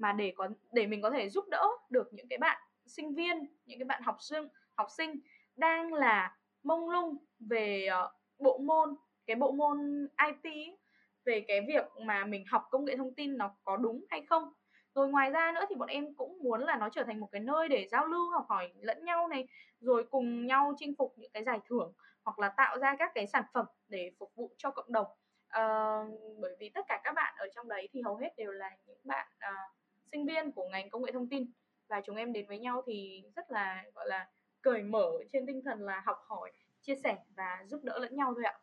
mà 0.00 0.12
để 0.12 0.32
có 0.36 0.48
để 0.72 0.86
mình 0.86 1.02
có 1.02 1.10
thể 1.10 1.28
giúp 1.28 1.44
đỡ 1.48 1.68
được 1.90 2.12
những 2.12 2.28
cái 2.28 2.38
bạn 2.38 2.60
sinh 2.86 3.14
viên 3.14 3.46
những 3.64 3.78
cái 3.78 3.84
bạn 3.84 4.02
học 4.02 4.16
sinh 4.20 4.48
học 4.76 4.86
sinh 4.96 5.20
đang 5.56 5.92
là 5.92 6.36
mông 6.62 6.90
lung 6.90 7.16
về 7.40 7.88
uh, 8.04 8.12
bộ 8.38 8.58
môn 8.58 8.96
cái 9.26 9.36
bộ 9.36 9.52
môn 9.52 10.08
IT 10.26 10.52
về 11.24 11.44
cái 11.48 11.60
việc 11.68 11.84
mà 12.06 12.24
mình 12.24 12.44
học 12.46 12.68
công 12.70 12.84
nghệ 12.84 12.96
thông 12.96 13.14
tin 13.14 13.38
nó 13.38 13.54
có 13.64 13.76
đúng 13.76 14.04
hay 14.10 14.22
không. 14.26 14.52
Rồi 14.94 15.08
ngoài 15.08 15.30
ra 15.30 15.52
nữa 15.54 15.64
thì 15.68 15.74
bọn 15.74 15.88
em 15.88 16.14
cũng 16.14 16.38
muốn 16.42 16.60
là 16.60 16.76
nó 16.76 16.88
trở 16.88 17.04
thành 17.04 17.20
một 17.20 17.28
cái 17.32 17.40
nơi 17.40 17.68
để 17.68 17.88
giao 17.90 18.06
lưu 18.06 18.30
học 18.30 18.46
hỏi 18.48 18.72
lẫn 18.80 19.04
nhau 19.04 19.28
này 19.28 19.48
rồi 19.80 20.04
cùng 20.10 20.46
nhau 20.46 20.72
chinh 20.78 20.94
phục 20.98 21.14
những 21.16 21.30
cái 21.32 21.44
giải 21.44 21.58
thưởng 21.68 21.92
hoặc 22.24 22.38
là 22.38 22.48
tạo 22.56 22.78
ra 22.78 22.96
các 22.98 23.12
cái 23.14 23.26
sản 23.26 23.44
phẩm 23.54 23.66
để 23.88 24.10
phục 24.18 24.32
vụ 24.34 24.50
cho 24.58 24.70
cộng 24.70 24.92
đồng. 24.92 25.06
Uh, 25.46 26.20
bởi 26.40 26.56
vì 26.60 26.68
tất 26.68 26.84
cả 26.88 27.00
các 27.04 27.12
bạn 27.14 27.34
ở 27.38 27.48
trong 27.54 27.68
đấy 27.68 27.88
thì 27.92 28.02
hầu 28.02 28.16
hết 28.16 28.30
đều 28.36 28.52
là 28.52 28.70
những 28.86 28.98
bạn 29.04 29.28
uh, 29.36 29.79
sinh 30.12 30.26
viên 30.26 30.52
của 30.52 30.68
ngành 30.72 30.90
công 30.90 31.02
nghệ 31.02 31.12
thông 31.12 31.28
tin 31.28 31.50
và 31.88 32.00
chúng 32.06 32.16
em 32.16 32.32
đến 32.32 32.46
với 32.48 32.58
nhau 32.58 32.82
thì 32.86 33.22
rất 33.36 33.50
là 33.50 33.84
gọi 33.94 34.08
là 34.08 34.26
cởi 34.62 34.82
mở 34.82 35.10
trên 35.32 35.46
tinh 35.46 35.62
thần 35.64 35.80
là 35.80 36.02
học 36.06 36.16
hỏi 36.28 36.52
chia 36.82 36.94
sẻ 37.04 37.16
và 37.36 37.64
giúp 37.70 37.80
đỡ 37.84 37.98
lẫn 37.98 38.16
nhau 38.16 38.32
thôi 38.34 38.44
ạ 38.44 38.54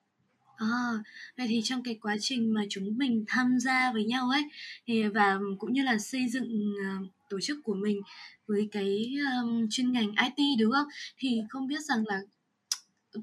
À, 0.57 1.03
vậy 1.37 1.47
thì 1.49 1.61
trong 1.63 1.83
cái 1.83 1.99
quá 2.01 2.15
trình 2.19 2.53
mà 2.53 2.61
chúng 2.69 2.97
mình 2.97 3.25
tham 3.27 3.59
gia 3.59 3.91
với 3.93 4.05
nhau 4.05 4.29
ấy 4.29 4.43
thì 4.85 5.03
và 5.07 5.39
cũng 5.59 5.73
như 5.73 5.83
là 5.83 5.97
xây 5.97 6.27
dựng 6.29 6.73
uh, 6.73 7.07
tổ 7.29 7.39
chức 7.41 7.57
của 7.63 7.73
mình 7.73 8.01
với 8.47 8.69
cái 8.71 9.15
um, 9.41 9.67
chuyên 9.69 9.91
ngành 9.91 10.11
IT 10.25 10.59
đúng 10.59 10.71
không? 10.71 10.87
Thì 11.17 11.41
không 11.49 11.67
biết 11.67 11.79
rằng 11.79 12.03
là 12.07 12.21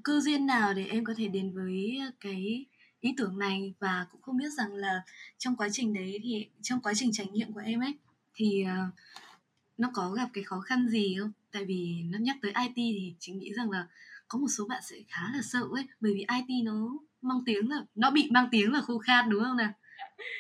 cơ 0.03 0.21
duyên 0.21 0.47
nào 0.47 0.75
để 0.75 0.87
em 0.87 1.05
có 1.05 1.15
thể 1.17 1.29
đến 1.29 1.53
với 1.55 2.01
cái 2.21 2.67
ý 3.01 3.15
tưởng 3.17 3.39
này 3.39 3.75
và 3.79 4.07
cũng 4.13 4.23
không 4.23 4.37
biết 4.37 4.53
rằng 4.59 4.75
là 4.75 5.03
trong 5.39 5.57
quá 5.57 5.69
trình 5.73 5.95
đấy 5.95 6.19
thì 6.23 6.47
trong 6.63 6.81
quá 6.81 6.93
trình 6.95 7.13
trải 7.13 7.27
nghiệm 7.27 7.53
của 7.53 7.63
em 7.65 7.81
ấy 7.81 7.95
thì 8.35 8.65
uh, 8.65 8.95
nó 9.79 9.91
có 9.95 10.11
gặp 10.11 10.29
cái 10.33 10.45
khó 10.45 10.61
khăn 10.61 10.89
gì 10.89 11.17
không? 11.21 11.33
Tại 11.53 11.65
vì 11.65 12.03
nó 12.13 12.19
nhắc 12.19 12.37
tới 12.43 12.53
IT 12.63 12.75
thì 12.77 13.15
chị 13.19 13.33
nghĩ 13.33 13.53
rằng 13.53 13.71
là 13.71 13.87
có 14.29 14.39
một 14.39 14.49
số 14.59 14.67
bạn 14.69 14.83
sẽ 14.83 14.97
khá 15.09 15.23
là 15.35 15.43
sợ 15.43 15.61
ấy 15.73 15.85
bởi 16.01 16.13
vì 16.15 16.27
IT 16.39 16.65
nó 16.65 16.99
mang 17.23 17.39
tiếng 17.47 17.71
là 17.71 17.77
nó 17.95 18.11
bị 18.11 18.29
mang 18.31 18.49
tiếng 18.51 18.73
là 18.73 18.81
khô 18.81 18.99
khan 18.99 19.31
đúng 19.31 19.43
không 19.43 19.57
nào? 19.57 19.73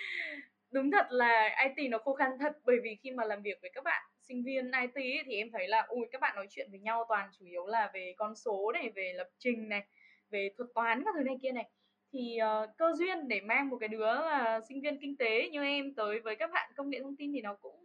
Đúng 0.70 0.90
thật 0.90 1.06
là 1.10 1.48
IT 1.64 1.90
nó 1.90 1.98
khô 1.98 2.14
khan 2.14 2.30
thật 2.40 2.52
bởi 2.64 2.76
vì 2.82 2.96
khi 3.02 3.10
mà 3.10 3.24
làm 3.24 3.42
việc 3.42 3.58
với 3.62 3.70
các 3.74 3.84
bạn 3.84 4.02
sinh 4.20 4.44
viên 4.44 4.70
IT 4.80 4.94
ấy, 4.94 5.22
thì 5.26 5.34
em 5.34 5.50
thấy 5.52 5.68
là 5.68 5.86
ui 5.88 6.06
các 6.12 6.20
bạn 6.20 6.36
nói 6.36 6.46
chuyện 6.50 6.68
với 6.70 6.80
nhau 6.80 7.04
toàn 7.08 7.30
chủ 7.38 7.46
yếu 7.46 7.66
là 7.66 7.90
về 7.94 8.14
con 8.16 8.34
số 8.36 8.72
này, 8.72 8.92
về 8.94 9.12
lập 9.16 9.28
trình 9.38 9.68
này, 9.68 9.86
về 10.30 10.50
thuật 10.56 10.68
toán 10.74 11.02
các 11.04 11.14
thứ 11.18 11.24
này 11.24 11.36
kia 11.42 11.52
này 11.52 11.70
thì 12.14 12.38
uh, 12.64 12.76
cơ 12.78 12.92
duyên 12.92 13.28
để 13.28 13.40
mang 13.40 13.68
một 13.68 13.76
cái 13.80 13.88
đứa 13.88 14.06
là 14.06 14.60
sinh 14.68 14.80
viên 14.80 15.00
kinh 15.00 15.16
tế 15.16 15.48
như 15.48 15.62
em 15.62 15.94
tới 15.94 16.20
với 16.20 16.36
các 16.36 16.50
bạn 16.50 16.70
công 16.76 16.90
nghệ 16.90 16.98
thông 17.02 17.16
tin 17.16 17.32
thì 17.32 17.40
nó 17.40 17.54
cũng 17.54 17.83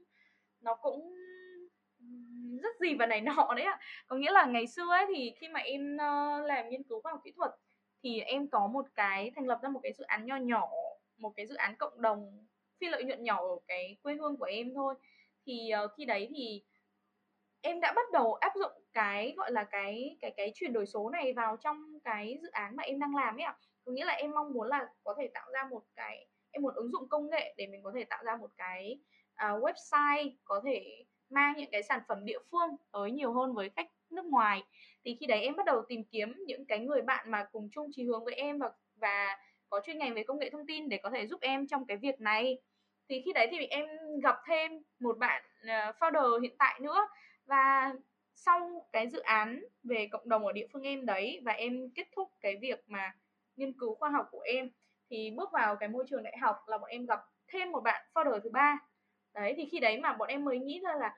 nó 0.61 0.75
cũng 0.75 1.13
rất 2.61 2.79
gì 2.79 2.95
và 2.95 3.05
này 3.05 3.21
nọ 3.21 3.53
đấy 3.55 3.65
ạ. 3.65 3.79
Có 4.07 4.15
nghĩa 4.15 4.31
là 4.31 4.45
ngày 4.45 4.67
xưa 4.67 4.89
ấy 4.89 5.05
thì 5.15 5.33
khi 5.39 5.47
mà 5.47 5.59
em 5.59 5.97
ờ, 5.97 6.41
làm 6.45 6.69
nghiên 6.69 6.83
cứu 6.83 7.01
khoa 7.01 7.11
học 7.11 7.21
kỹ 7.23 7.31
thuật 7.31 7.51
thì 8.03 8.19
em 8.19 8.47
có 8.47 8.67
một 8.67 8.85
cái 8.95 9.31
thành 9.35 9.47
lập 9.47 9.59
ra 9.63 9.69
một 9.69 9.79
cái 9.83 9.93
dự 9.93 10.03
án 10.03 10.25
nho 10.25 10.35
nhỏ 10.35 10.69
một 11.17 11.33
cái 11.35 11.47
dự 11.47 11.55
án 11.55 11.75
cộng 11.75 12.01
đồng 12.01 12.45
phi 12.79 12.87
lợi 12.87 13.03
nhuận 13.03 13.23
nhỏ 13.23 13.47
ở 13.47 13.55
cái 13.67 13.97
quê 14.03 14.15
hương 14.15 14.37
của 14.37 14.45
em 14.45 14.73
thôi. 14.73 14.95
Thì 15.45 15.71
uh, 15.85 15.91
khi 15.97 16.05
đấy 16.05 16.27
thì 16.35 16.63
em 17.61 17.79
đã 17.79 17.93
bắt 17.95 18.11
đầu 18.13 18.33
áp 18.33 18.51
dụng 18.55 18.71
cái 18.93 19.33
gọi 19.37 19.51
là 19.51 19.63
cái 19.63 20.17
cái 20.21 20.31
cái 20.37 20.51
chuyển 20.55 20.73
đổi 20.73 20.85
số 20.85 21.09
này 21.09 21.33
vào 21.33 21.57
trong 21.57 21.99
cái 22.03 22.37
dự 22.41 22.49
án 22.51 22.75
mà 22.75 22.83
em 22.83 22.99
đang 22.99 23.15
làm 23.15 23.35
ấy 23.37 23.43
ạ. 23.43 23.57
Có 23.85 23.91
nghĩa 23.91 24.05
là 24.05 24.13
em 24.13 24.31
mong 24.31 24.53
muốn 24.53 24.67
là 24.67 24.89
có 25.03 25.15
thể 25.17 25.29
tạo 25.33 25.51
ra 25.53 25.63
một 25.71 25.83
cái 25.95 26.27
em 26.51 26.61
muốn 26.61 26.73
ứng 26.75 26.91
dụng 26.91 27.09
công 27.09 27.29
nghệ 27.29 27.53
để 27.57 27.67
mình 27.67 27.83
có 27.83 27.91
thể 27.95 28.03
tạo 28.03 28.23
ra 28.23 28.35
một 28.35 28.51
cái 28.57 28.99
uh, 29.46 29.63
website 29.63 30.31
có 30.43 30.62
thể 30.65 31.05
mang 31.29 31.53
những 31.58 31.72
cái 31.72 31.84
sản 31.84 32.01
phẩm 32.08 32.25
địa 32.25 32.39
phương 32.51 32.69
tới 32.91 33.12
nhiều 33.12 33.34
hơn 33.34 33.53
với 33.53 33.69
khách 33.75 33.88
nước 34.10 34.25
ngoài. 34.25 34.63
Thì 35.05 35.17
khi 35.19 35.25
đấy 35.25 35.41
em 35.41 35.55
bắt 35.55 35.65
đầu 35.65 35.81
tìm 35.88 36.03
kiếm 36.03 36.34
những 36.48 36.65
cái 36.65 36.79
người 36.79 37.01
bạn 37.01 37.31
mà 37.31 37.48
cùng 37.51 37.69
chung 37.72 37.89
chí 37.91 38.03
hướng 38.03 38.25
với 38.25 38.34
em 38.34 38.60
và 38.60 38.72
và 38.96 39.38
có 39.69 39.81
chuyên 39.86 39.98
ngành 39.98 40.13
về 40.13 40.24
công 40.24 40.39
nghệ 40.39 40.50
thông 40.50 40.67
tin 40.67 40.89
để 40.89 41.00
có 41.03 41.10
thể 41.10 41.27
giúp 41.27 41.41
em 41.41 41.67
trong 41.67 41.86
cái 41.86 41.98
việc 41.98 42.22
này. 42.22 42.62
Thì 43.10 43.22
khi 43.25 43.34
đấy 43.34 43.48
thì 43.51 43.65
em 43.65 43.86
gặp 44.24 44.36
thêm 44.48 44.72
một 45.00 45.17
bạn 45.17 45.43
uh, 45.63 45.96
founder 46.00 46.39
hiện 46.39 46.55
tại 46.60 46.79
nữa 46.79 47.08
và 47.46 47.93
sau 48.36 48.88
cái 48.91 49.10
dự 49.10 49.19
án 49.19 49.63
về 49.84 50.08
cộng 50.12 50.29
đồng 50.29 50.46
ở 50.46 50.51
địa 50.51 50.67
phương 50.74 50.84
em 50.84 51.05
đấy 51.05 51.41
và 51.46 51.51
em 51.51 51.89
kết 51.96 52.08
thúc 52.15 52.31
cái 52.41 52.55
việc 52.62 52.84
mà 52.88 53.13
nghiên 53.55 53.79
cứu 53.79 53.96
khoa 53.96 54.10
học 54.10 54.27
của 54.31 54.41
em 54.41 54.69
thì 55.10 55.31
bước 55.31 55.51
vào 55.51 55.75
cái 55.75 55.89
môi 55.89 56.05
trường 56.10 56.24
đại 56.24 56.38
học 56.38 56.58
là 56.67 56.77
bọn 56.77 56.89
em 56.89 57.05
gặp 57.05 57.19
thêm 57.48 57.72
một 57.72 57.79
bạn 57.84 58.05
founder 58.13 58.39
thứ 58.39 58.50
ba 58.50 58.79
đấy, 59.33 59.53
thì 59.57 59.65
khi 59.71 59.79
đấy 59.79 60.00
mà 60.00 60.13
bọn 60.13 60.27
em 60.29 60.45
mới 60.45 60.59
nghĩ 60.59 60.81
ra 60.83 60.95
là 60.95 61.15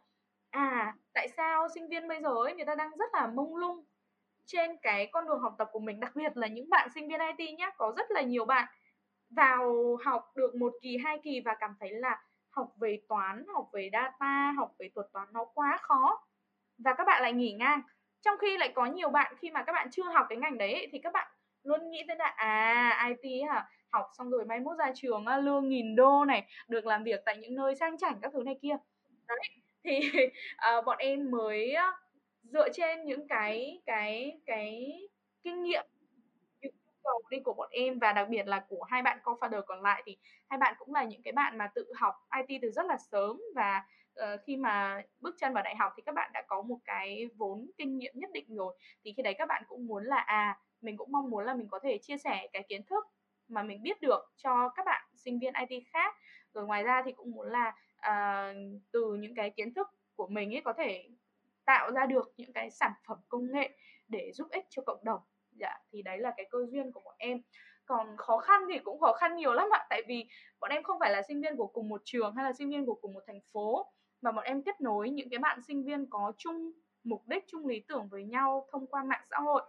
à 0.50 0.94
tại 1.13 1.27
sao 1.38 1.68
sinh 1.75 1.89
viên 1.89 2.08
bây 2.08 2.22
giờ 2.22 2.30
ấy, 2.46 2.53
người 2.56 2.65
ta 2.65 2.75
đang 2.75 2.91
rất 3.00 3.10
là 3.13 3.27
mông 3.27 3.56
lung 3.56 3.86
trên 4.46 4.77
cái 4.82 5.10
con 5.13 5.27
đường 5.27 5.39
học 5.39 5.56
tập 5.60 5.70
của 5.72 5.80
mình, 5.80 6.00
đặc 6.00 6.12
biệt 6.15 6.38
là 6.38 6.48
những 6.48 6.70
bạn 6.70 6.89
sinh 6.96 7.10
viên 7.10 7.20
IT 7.38 7.53
nhé 7.60 7.70
có 7.77 7.94
rất 7.98 8.12
là 8.12 8.22
nhiều 8.22 8.46
bạn 8.46 8.68
vào 9.36 9.96
học 10.06 10.25
được 10.36 10.56
một 10.56 10.74
kỳ, 10.82 10.98
hai 11.06 11.20
kỳ 11.24 11.41
và 11.46 11.56
cảm 11.60 11.75
thấy 11.80 11.91
là 11.94 12.22
học 12.50 12.74
về 12.82 13.00
toán, 13.10 13.46
học 13.56 13.70
về 13.74 13.89
data, 13.94 14.53
học 14.58 14.72
về 14.80 14.89
thuật 14.96 15.08
toán 15.13 15.27
nó 15.34 15.46
quá 15.56 15.80
khó. 15.82 16.20
Và 16.86 16.94
các 16.94 17.03
bạn 17.08 17.22
lại 17.22 17.34
nghỉ 17.34 17.53
ngang. 17.53 17.82
Trong 18.22 18.38
khi 18.41 18.58
lại 18.58 18.72
có 18.75 18.86
nhiều 18.86 19.10
bạn, 19.10 19.34
khi 19.39 19.51
mà 19.51 19.63
các 19.63 19.74
bạn 19.74 19.89
chưa 19.91 20.03
học 20.03 20.25
cái 20.30 20.38
ngành 20.38 20.58
đấy 20.58 20.89
thì 20.91 21.00
các 21.03 21.13
bạn 21.13 21.32
luôn 21.63 21.91
nghĩ 21.91 22.03
tới 22.08 22.18
là 22.18 22.25
à 22.27 23.08
IT 23.10 23.41
hả? 23.50 23.70
Học 23.91 24.05
xong 24.17 24.29
rồi 24.29 24.45
mai 24.45 24.60
mốt 24.60 24.77
ra 24.77 24.91
trường 24.95 25.25
lương 25.27 25.69
nghìn 25.69 25.95
đô 25.95 26.25
này 26.25 26.48
được 26.67 26.86
làm 26.86 27.03
việc 27.03 27.21
tại 27.25 27.38
những 27.38 27.55
nơi 27.55 27.75
sang 27.75 27.98
chảnh 27.98 28.19
các 28.21 28.31
thứ 28.33 28.43
này 28.43 28.55
kia. 28.62 28.75
Đấy 29.27 29.39
thì 29.83 30.00
uh, 30.79 30.86
bọn 30.86 30.98
em 30.98 31.31
mới 31.31 31.75
dựa 32.43 32.69
trên 32.74 33.05
những 33.05 33.27
cái 33.27 33.81
cái 33.86 34.39
cái 34.45 35.00
kinh 35.43 35.63
nghiệm 35.63 35.86
những 36.62 36.74
cầu 37.03 37.21
đi 37.29 37.39
của 37.39 37.53
bọn 37.53 37.69
em 37.71 38.00
và 38.00 38.13
đặc 38.13 38.29
biệt 38.29 38.48
là 38.48 38.65
của 38.69 38.83
hai 38.83 39.01
bạn 39.01 39.19
co-founder 39.24 39.62
còn 39.62 39.81
lại 39.81 40.03
thì 40.05 40.17
hai 40.50 40.57
bạn 40.57 40.75
cũng 40.79 40.93
là 40.93 41.03
những 41.03 41.21
cái 41.24 41.31
bạn 41.31 41.57
mà 41.57 41.67
tự 41.75 41.93
học 41.95 42.15
IT 42.48 42.62
từ 42.62 42.71
rất 42.71 42.86
là 42.86 42.98
sớm 42.98 43.41
và 43.55 43.83
uh, 44.19 44.39
khi 44.45 44.57
mà 44.57 45.01
bước 45.19 45.36
chân 45.39 45.53
vào 45.53 45.63
đại 45.63 45.75
học 45.75 45.93
thì 45.98 46.03
các 46.05 46.15
bạn 46.15 46.31
đã 46.33 46.43
có 46.48 46.62
một 46.62 46.77
cái 46.86 47.29
vốn 47.38 47.71
kinh 47.77 47.98
nghiệm 47.98 48.13
nhất 48.15 48.29
định 48.33 48.45
rồi. 48.55 48.77
Thì 49.03 49.13
khi 49.17 49.24
đấy 49.24 49.33
các 49.38 49.48
bạn 49.48 49.63
cũng 49.67 49.88
muốn 49.88 50.05
là 50.05 50.17
à 50.17 50.60
mình 50.81 50.98
cũng 50.98 51.12
mong 51.12 51.29
muốn 51.29 51.45
là 51.45 51.53
mình 51.53 51.67
có 51.67 51.79
thể 51.79 51.98
chia 51.98 52.17
sẻ 52.17 52.48
cái 52.53 52.63
kiến 52.69 52.83
thức 52.83 53.05
mà 53.51 53.63
mình 53.63 53.84
biết 53.84 54.01
được 54.01 54.31
cho 54.38 54.70
các 54.70 54.86
bạn 54.86 55.01
sinh 55.15 55.39
viên 55.39 55.53
IT 55.70 55.84
khác. 55.93 56.15
Rồi 56.53 56.65
ngoài 56.65 56.84
ra 56.84 57.01
thì 57.05 57.12
cũng 57.12 57.31
muốn 57.31 57.48
là 57.48 57.75
uh, 57.98 58.55
từ 58.91 59.15
những 59.20 59.36
cái 59.36 59.50
kiến 59.50 59.74
thức 59.74 59.88
của 60.15 60.27
mình 60.27 60.55
ấy 60.55 60.62
có 60.65 60.74
thể 60.74 61.10
tạo 61.65 61.91
ra 61.91 62.05
được 62.05 62.34
những 62.38 62.53
cái 62.53 62.72
sản 62.72 62.91
phẩm 63.08 63.17
công 63.29 63.51
nghệ 63.51 63.77
để 64.08 64.31
giúp 64.34 64.48
ích 64.51 64.65
cho 64.70 64.81
cộng 64.86 65.03
đồng. 65.03 65.22
Dạ 65.51 65.77
thì 65.91 66.01
đấy 66.01 66.17
là 66.17 66.34
cái 66.38 66.46
cơ 66.51 66.65
duyên 66.65 66.91
của 66.91 67.01
bọn 67.05 67.15
em. 67.17 67.41
Còn 67.86 68.17
khó 68.17 68.38
khăn 68.38 68.62
thì 68.70 68.79
cũng 68.79 69.00
khó 69.00 69.13
khăn 69.13 69.36
nhiều 69.36 69.53
lắm 69.53 69.70
ạ 69.72 69.86
tại 69.89 70.01
vì 70.08 70.25
bọn 70.60 70.72
em 70.72 70.84
không 70.84 71.00
phải 71.00 71.12
là 71.12 71.22
sinh 71.22 71.41
viên 71.41 71.58
của 71.58 71.67
cùng 71.67 71.89
một 71.89 72.01
trường 72.05 72.36
hay 72.36 72.46
là 72.46 72.53
sinh 72.53 72.70
viên 72.70 72.86
của 72.86 72.93
cùng 73.01 73.13
một 73.13 73.24
thành 73.27 73.39
phố 73.53 73.91
mà 74.22 74.31
bọn 74.31 74.46
em 74.46 74.63
kết 74.63 74.81
nối 74.81 75.10
những 75.10 75.29
cái 75.29 75.39
bạn 75.39 75.62
sinh 75.67 75.84
viên 75.84 76.10
có 76.10 76.34
chung 76.38 76.72
mục 77.03 77.27
đích 77.27 77.43
chung 77.48 77.67
lý 77.67 77.84
tưởng 77.88 78.08
với 78.08 78.24
nhau 78.24 78.67
thông 78.72 78.88
qua 78.88 79.03
mạng 79.03 79.24
xã 79.29 79.38
hội. 79.38 79.63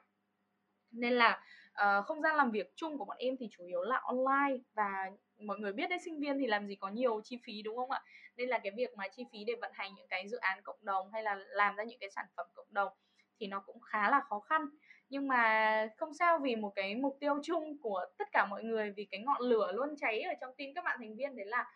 Nên 0.90 1.12
là 1.12 1.44
uh, 1.74 2.06
không 2.06 2.22
gian 2.22 2.36
làm 2.36 2.50
việc 2.50 2.72
chung 2.76 2.98
của 2.98 3.04
bọn 3.04 3.16
em 3.16 3.36
thì 3.40 3.48
chủ 3.50 3.64
yếu 3.64 3.82
là 3.82 4.00
online 4.04 4.62
và 4.74 5.10
mọi 5.40 5.58
người 5.58 5.72
biết 5.72 5.90
đấy 5.90 5.98
sinh 6.04 6.20
viên 6.20 6.38
thì 6.38 6.46
làm 6.46 6.66
gì 6.66 6.76
có 6.76 6.88
nhiều 6.88 7.20
chi 7.24 7.38
phí 7.44 7.62
đúng 7.62 7.76
không 7.76 7.90
ạ? 7.90 8.02
Nên 8.36 8.48
là 8.48 8.58
cái 8.58 8.72
việc 8.76 8.96
mà 8.96 9.08
chi 9.08 9.24
phí 9.32 9.44
để 9.44 9.54
vận 9.60 9.70
hành 9.74 9.94
những 9.94 10.08
cái 10.08 10.28
dự 10.28 10.36
án 10.36 10.62
cộng 10.62 10.78
đồng 10.80 11.10
hay 11.12 11.22
là 11.22 11.34
làm 11.34 11.76
ra 11.76 11.84
những 11.84 11.98
cái 11.98 12.10
sản 12.10 12.26
phẩm 12.36 12.46
cộng 12.54 12.66
đồng 12.70 12.92
thì 13.40 13.46
nó 13.46 13.60
cũng 13.60 13.80
khá 13.80 14.10
là 14.10 14.20
khó 14.20 14.40
khăn. 14.40 14.66
Nhưng 15.08 15.28
mà 15.28 15.88
không 15.96 16.14
sao 16.14 16.38
vì 16.38 16.56
một 16.56 16.72
cái 16.76 16.94
mục 16.94 17.16
tiêu 17.20 17.34
chung 17.42 17.78
của 17.82 18.04
tất 18.18 18.28
cả 18.32 18.46
mọi 18.46 18.64
người 18.64 18.92
vì 18.96 19.04
cái 19.04 19.20
ngọn 19.20 19.42
lửa 19.42 19.72
luôn 19.72 19.94
cháy 19.96 20.22
ở 20.22 20.32
trong 20.40 20.54
tim 20.56 20.74
các 20.74 20.84
bạn 20.84 20.98
thành 21.00 21.16
viên 21.16 21.36
đấy 21.36 21.46
là 21.46 21.70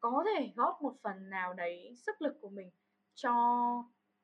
có 0.00 0.24
thể 0.26 0.52
góp 0.56 0.82
một 0.82 0.94
phần 1.02 1.30
nào 1.30 1.54
đấy 1.54 1.94
sức 2.06 2.22
lực 2.22 2.34
của 2.40 2.48
mình 2.48 2.70
cho 3.14 3.32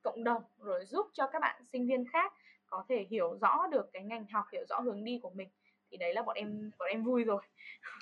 cộng 0.03 0.25
đồng 0.25 0.42
rồi 0.59 0.85
giúp 0.87 1.07
cho 1.12 1.27
các 1.27 1.38
bạn 1.40 1.62
sinh 1.72 1.87
viên 1.87 2.05
khác 2.12 2.33
có 2.70 2.85
thể 2.88 3.06
hiểu 3.11 3.38
rõ 3.40 3.66
được 3.72 3.90
cái 3.92 4.02
ngành 4.02 4.26
học 4.33 4.44
hiểu 4.52 4.62
rõ 4.68 4.80
hướng 4.80 5.04
đi 5.04 5.18
của 5.22 5.30
mình 5.30 5.48
thì 5.90 5.96
đấy 5.96 6.14
là 6.14 6.22
bọn 6.22 6.37
em 6.37 6.70
bọn 6.78 6.88
em 6.88 7.04
vui 7.04 7.24
rồi. 7.24 7.42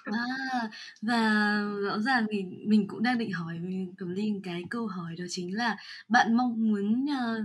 À, 0.04 0.70
và 1.02 1.60
rõ 1.84 1.98
ràng 1.98 2.26
thì 2.30 2.42
mình 2.42 2.88
cũng 2.88 3.02
đang 3.02 3.18
định 3.18 3.32
hỏi 3.32 3.60
cẩm 3.98 4.10
linh 4.10 4.42
cái 4.42 4.64
câu 4.70 4.86
hỏi 4.86 5.16
đó 5.18 5.24
chính 5.28 5.56
là 5.56 5.76
bạn 6.08 6.36
mong 6.36 6.72
muốn 6.72 7.04
uh, 7.04 7.44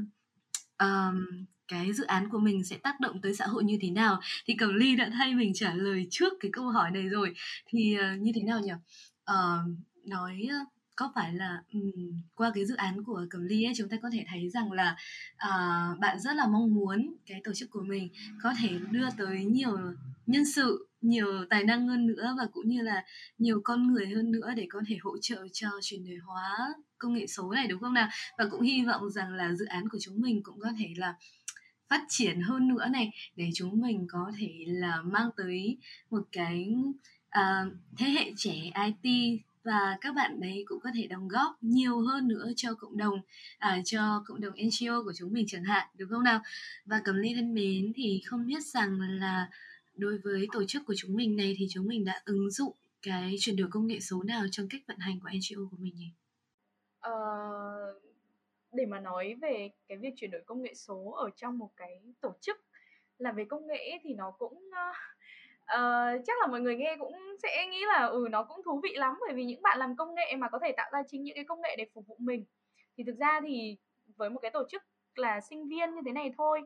um, 0.79 1.45
cái 1.67 1.93
dự 1.93 2.05
án 2.05 2.29
của 2.29 2.39
mình 2.39 2.63
sẽ 2.63 2.77
tác 2.77 2.99
động 2.99 3.21
tới 3.21 3.35
xã 3.35 3.47
hội 3.47 3.63
như 3.63 3.77
thế 3.81 3.89
nào? 3.89 4.19
Thì 4.45 4.55
cẩm 4.59 4.75
ly 4.75 4.95
đã 4.95 5.09
thay 5.13 5.33
mình 5.33 5.51
trả 5.53 5.73
lời 5.73 6.07
trước 6.09 6.33
cái 6.39 6.51
câu 6.53 6.69
hỏi 6.69 6.91
này 6.91 7.09
rồi. 7.09 7.33
Thì 7.67 7.97
uh, 7.97 8.21
như 8.21 8.31
thế 8.35 8.41
nào 8.41 8.59
nhỉ? 8.59 8.73
Uh, 9.31 9.77
nói 10.05 10.47
uh, 10.61 10.72
có 10.95 11.11
phải 11.15 11.33
là 11.33 11.63
um, 11.73 12.21
qua 12.35 12.51
cái 12.55 12.65
dự 12.65 12.75
án 12.75 13.03
của 13.03 13.25
Cẩm 13.29 13.45
Ly 13.45 13.63
ấy 13.63 13.73
chúng 13.77 13.89
ta 13.89 13.97
có 14.01 14.09
thể 14.13 14.25
thấy 14.29 14.49
rằng 14.49 14.71
là 14.71 14.95
uh, 15.33 15.99
bạn 15.99 16.19
rất 16.19 16.35
là 16.35 16.47
mong 16.47 16.73
muốn 16.73 17.15
cái 17.25 17.41
tổ 17.43 17.53
chức 17.53 17.71
của 17.71 17.83
mình 17.83 18.09
có 18.41 18.53
thể 18.61 18.69
đưa 18.91 19.09
tới 19.17 19.45
nhiều 19.45 19.77
nhân 20.25 20.45
sự 20.45 20.87
nhiều 21.01 21.45
tài 21.49 21.63
năng 21.63 21.87
hơn 21.87 22.07
nữa 22.07 22.35
và 22.37 22.47
cũng 22.51 22.69
như 22.69 22.81
là 22.81 23.03
nhiều 23.37 23.61
con 23.63 23.87
người 23.87 24.07
hơn 24.07 24.31
nữa 24.31 24.53
để 24.55 24.67
có 24.69 24.81
thể 24.87 24.97
hỗ 25.01 25.17
trợ 25.21 25.47
cho 25.53 25.67
chuyển 25.81 26.05
đổi 26.05 26.17
hóa 26.17 26.73
công 26.97 27.13
nghệ 27.13 27.27
số 27.27 27.51
này 27.51 27.67
đúng 27.67 27.79
không 27.79 27.93
nào? 27.93 28.09
Và 28.37 28.45
cũng 28.51 28.61
hy 28.61 28.85
vọng 28.85 29.09
rằng 29.09 29.33
là 29.33 29.53
dự 29.53 29.65
án 29.65 29.89
của 29.89 29.97
chúng 30.01 30.21
mình 30.21 30.43
cũng 30.43 30.59
có 30.59 30.69
thể 30.79 30.87
là 30.97 31.15
phát 31.89 32.05
triển 32.09 32.41
hơn 32.41 32.67
nữa 32.67 32.87
này 32.91 33.11
để 33.35 33.49
chúng 33.55 33.81
mình 33.81 34.07
có 34.09 34.31
thể 34.37 34.51
là 34.67 35.01
mang 35.01 35.29
tới 35.37 35.77
một 36.09 36.23
cái 36.31 36.75
uh, 37.39 37.73
thế 37.97 38.09
hệ 38.09 38.33
trẻ 38.37 38.71
IT 38.85 39.41
và 39.63 39.97
các 40.01 40.15
bạn 40.15 40.39
đấy 40.41 40.63
cũng 40.67 40.79
có 40.79 40.89
thể 40.95 41.07
đóng 41.07 41.27
góp 41.27 41.57
nhiều 41.61 41.99
hơn 41.99 42.27
nữa 42.27 42.51
cho 42.55 42.73
cộng 42.73 42.97
đồng 42.97 43.21
à, 43.57 43.81
cho 43.85 44.23
cộng 44.25 44.41
đồng 44.41 44.53
NGO 44.53 45.03
của 45.03 45.13
chúng 45.15 45.33
mình 45.33 45.45
chẳng 45.47 45.63
hạn 45.63 45.87
đúng 45.97 46.09
không 46.09 46.23
nào 46.23 46.41
và 46.85 47.01
cầm 47.03 47.15
ly 47.15 47.33
thân 47.35 47.53
mến 47.53 47.93
thì 47.95 48.21
không 48.25 48.47
biết 48.47 48.65
rằng 48.65 48.99
là 49.01 49.49
đối 49.95 50.17
với 50.17 50.47
tổ 50.51 50.63
chức 50.63 50.85
của 50.85 50.93
chúng 50.97 51.15
mình 51.15 51.35
này 51.35 51.55
thì 51.57 51.67
chúng 51.69 51.87
mình 51.87 52.05
đã 52.05 52.21
ứng 52.25 52.51
dụng 52.51 52.73
cái 53.01 53.35
chuyển 53.39 53.55
đổi 53.55 53.67
công 53.71 53.87
nghệ 53.87 53.99
số 53.99 54.23
nào 54.23 54.45
trong 54.51 54.67
cách 54.69 54.81
vận 54.87 54.97
hành 54.97 55.19
của 55.19 55.29
NGO 55.29 55.67
của 55.71 55.77
mình 55.79 55.93
nhỉ? 55.95 56.09
Ờ, 56.99 57.11
để 58.71 58.85
mà 58.85 58.99
nói 58.99 59.35
về 59.41 59.69
cái 59.87 59.97
việc 59.97 60.13
chuyển 60.15 60.31
đổi 60.31 60.41
công 60.45 60.61
nghệ 60.61 60.73
số 60.73 61.11
ở 61.11 61.29
trong 61.37 61.57
một 61.57 61.69
cái 61.77 62.01
tổ 62.21 62.33
chức 62.41 62.57
là 63.17 63.31
về 63.31 63.45
công 63.45 63.67
nghệ 63.67 63.99
thì 64.03 64.13
nó 64.13 64.31
cũng 64.31 64.53
uh, 64.53 64.95
Ờ, 65.65 66.05
chắc 66.27 66.33
là 66.41 66.47
mọi 66.47 66.61
người 66.61 66.75
nghe 66.75 66.95
cũng 66.99 67.13
sẽ 67.43 67.67
nghĩ 67.71 67.85
là 67.87 68.05
ừ 68.05 68.27
nó 68.31 68.43
cũng 68.43 68.63
thú 68.65 68.79
vị 68.83 68.93
lắm 68.95 69.15
bởi 69.27 69.35
vì 69.35 69.45
những 69.45 69.61
bạn 69.61 69.79
làm 69.79 69.95
công 69.95 70.15
nghệ 70.15 70.35
mà 70.37 70.49
có 70.49 70.59
thể 70.61 70.71
tạo 70.77 70.89
ra 70.93 71.03
chính 71.07 71.23
những 71.23 71.35
cái 71.35 71.43
công 71.45 71.61
nghệ 71.61 71.75
để 71.77 71.85
phục 71.93 72.07
vụ 72.07 72.15
mình. 72.19 72.45
Thì 72.97 73.03
thực 73.03 73.15
ra 73.19 73.41
thì 73.47 73.77
với 74.17 74.29
một 74.29 74.39
cái 74.39 74.51
tổ 74.51 74.63
chức 74.69 74.83
là 75.15 75.41
sinh 75.41 75.67
viên 75.69 75.95
như 75.95 76.01
thế 76.05 76.11
này 76.11 76.31
thôi 76.37 76.61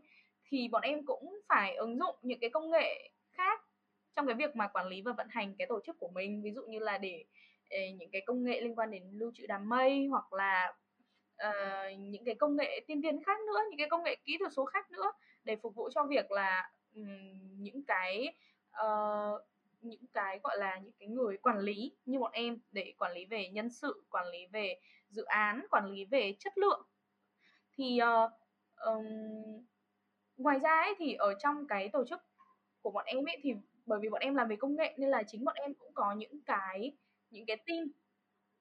thì 0.49 0.67
bọn 0.71 0.81
em 0.81 1.05
cũng 1.05 1.39
phải 1.49 1.75
ứng 1.75 1.99
dụng 1.99 2.15
những 2.21 2.39
cái 2.39 2.49
công 2.49 2.71
nghệ 2.71 3.11
khác 3.31 3.61
trong 4.15 4.27
cái 4.27 4.35
việc 4.35 4.55
mà 4.55 4.67
quản 4.67 4.87
lý 4.87 5.01
và 5.01 5.11
vận 5.17 5.27
hành 5.29 5.55
cái 5.57 5.67
tổ 5.67 5.79
chức 5.85 5.95
của 5.99 6.09
mình. 6.15 6.41
Ví 6.43 6.51
dụ 6.51 6.61
như 6.69 6.79
là 6.79 6.97
để, 6.97 7.25
để 7.69 7.91
những 7.99 8.09
cái 8.11 8.21
công 8.25 8.43
nghệ 8.43 8.61
liên 8.61 8.75
quan 8.75 8.91
đến 8.91 9.03
lưu 9.13 9.31
trữ 9.35 9.47
đám 9.47 9.69
mây 9.69 10.07
hoặc 10.07 10.33
là 10.33 10.73
uh, 11.47 11.99
những 11.99 12.25
cái 12.25 12.35
công 12.35 12.55
nghệ 12.57 12.79
tiên 12.87 13.01
tiến 13.01 13.23
khác 13.23 13.39
nữa 13.47 13.59
những 13.69 13.77
cái 13.77 13.89
công 13.89 14.03
nghệ 14.03 14.15
kỹ 14.25 14.37
thuật 14.39 14.53
số 14.53 14.65
khác 14.65 14.91
nữa 14.91 15.11
để 15.43 15.55
phục 15.55 15.75
vụ 15.75 15.89
cho 15.95 16.03
việc 16.03 16.31
là 16.31 16.71
um, 16.95 17.07
những 17.59 17.85
cái 17.85 18.35
uh, 18.85 19.41
những 19.81 20.05
cái 20.13 20.39
gọi 20.43 20.57
là 20.57 20.77
những 20.77 20.93
cái 20.99 21.07
người 21.07 21.37
quản 21.37 21.59
lý 21.59 21.95
như 22.05 22.19
bọn 22.19 22.31
em 22.31 22.59
để 22.71 22.93
quản 22.97 23.13
lý 23.13 23.25
về 23.25 23.49
nhân 23.49 23.69
sự 23.69 24.03
quản 24.09 24.27
lý 24.27 24.47
về 24.47 24.79
dự 25.09 25.23
án 25.23 25.65
quản 25.69 25.91
lý 25.91 26.05
về 26.05 26.35
chất 26.39 26.57
lượng. 26.57 26.87
Thì 27.77 27.99
uh, 28.25 28.31
um, 28.85 29.05
ngoài 30.37 30.59
ra 30.59 30.81
ấy, 30.81 30.95
thì 30.97 31.13
ở 31.13 31.33
trong 31.39 31.67
cái 31.67 31.89
tổ 31.89 32.05
chức 32.05 32.19
của 32.81 32.91
bọn 32.91 33.05
em 33.05 33.25
ấy 33.25 33.37
thì 33.43 33.53
bởi 33.85 33.99
vì 34.01 34.09
bọn 34.09 34.21
em 34.21 34.35
làm 34.35 34.47
về 34.47 34.55
công 34.55 34.75
nghệ 34.75 34.95
nên 34.97 35.09
là 35.09 35.23
chính 35.23 35.45
bọn 35.45 35.55
em 35.55 35.73
cũng 35.73 35.91
có 35.93 36.13
những 36.13 36.41
cái 36.45 36.91
những 37.29 37.45
cái 37.45 37.57
team 37.57 37.85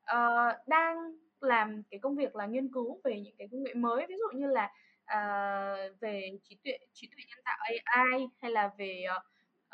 uh, 0.03 0.69
đang 0.69 0.97
làm 1.41 1.83
cái 1.91 2.01
công 2.01 2.17
việc 2.17 2.37
là 2.37 2.47
nghiên 2.47 2.73
cứu 2.73 3.01
về 3.05 3.21
những 3.21 3.35
cái 3.39 3.49
công 3.53 3.63
nghệ 3.63 3.75
mới. 3.75 4.07
Ví 4.09 4.15
dụ 4.19 4.39
như 4.39 4.47
là 4.47 4.73
uh, 5.03 6.01
về 6.01 6.31
trí 6.43 6.57
tuệ 6.65 6.79
trí 6.93 7.07
tuệ 7.07 7.25
nhân 7.29 7.39
tạo 7.45 7.59
AI 7.85 8.27
hay 8.39 8.51
là 8.51 8.71
về 8.79 9.05
uh, 9.17 9.23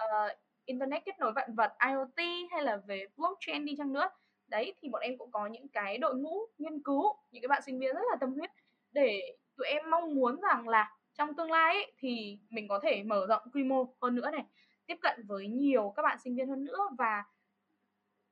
uh, 0.04 0.38
internet 0.64 1.04
kết 1.04 1.18
nối 1.18 1.32
vạn 1.32 1.54
vật 1.54 1.72
IoT 1.88 2.26
hay 2.50 2.62
là 2.62 2.76
về 2.76 3.06
blockchain 3.16 3.64
đi 3.64 3.74
chăng 3.78 3.92
nữa. 3.92 4.10
Đấy 4.48 4.74
thì 4.80 4.88
bọn 4.88 5.02
em 5.02 5.18
cũng 5.18 5.30
có 5.30 5.46
những 5.46 5.68
cái 5.68 5.98
đội 5.98 6.14
ngũ 6.14 6.38
nghiên 6.58 6.82
cứu 6.82 7.02
những 7.30 7.42
cái 7.42 7.48
bạn 7.48 7.62
sinh 7.62 7.78
viên 7.78 7.94
rất 7.94 8.02
là 8.10 8.16
tâm 8.20 8.32
huyết 8.32 8.50
để 8.92 9.36
tụi 9.56 9.66
em 9.66 9.90
mong 9.90 10.14
muốn 10.14 10.40
rằng 10.40 10.68
là 10.68 10.96
trong 11.14 11.34
tương 11.34 11.50
lai 11.50 11.74
ấy, 11.74 11.92
thì 11.98 12.38
mình 12.50 12.68
có 12.68 12.80
thể 12.82 13.02
mở 13.02 13.26
rộng 13.28 13.42
quy 13.52 13.64
mô 13.64 13.94
hơn 14.02 14.14
nữa 14.14 14.30
này 14.30 14.44
tiếp 14.86 14.96
cận 15.02 15.26
với 15.26 15.48
nhiều 15.48 15.92
các 15.96 16.02
bạn 16.02 16.18
sinh 16.24 16.36
viên 16.36 16.48
hơn 16.48 16.64
nữa. 16.64 16.88
Và 16.98 17.24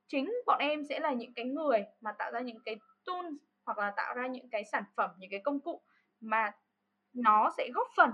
chính 0.07 0.33
bọn 0.45 0.59
em 0.59 0.83
sẽ 0.89 0.99
là 0.99 1.13
những 1.13 1.33
cái 1.33 1.45
người 1.45 1.85
mà 2.01 2.11
tạo 2.11 2.31
ra 2.31 2.39
những 2.39 2.59
cái 2.65 2.75
tool 3.05 3.25
hoặc 3.65 3.77
là 3.77 3.93
tạo 3.97 4.15
ra 4.15 4.27
những 4.27 4.49
cái 4.49 4.65
sản 4.65 4.83
phẩm 4.95 5.09
những 5.17 5.29
cái 5.31 5.39
công 5.43 5.59
cụ 5.59 5.81
mà 6.19 6.51
nó 7.13 7.49
sẽ 7.57 7.69
góp 7.73 7.87
phần 7.95 8.11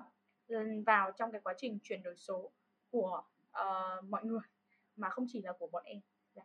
ừ, 0.48 0.58
vào 0.86 1.12
trong 1.12 1.32
cái 1.32 1.42
quá 1.44 1.54
trình 1.58 1.80
chuyển 1.84 2.04
đổi 2.04 2.16
số 2.18 2.52
của 2.92 3.24
uh, 3.62 4.10
mọi 4.10 4.26
người 4.26 4.42
mà 4.96 5.10
không 5.10 5.26
chỉ 5.34 5.42
là 5.42 5.52
của 5.60 5.68
bọn 5.72 5.84
em 5.86 6.00
dạ. 6.36 6.42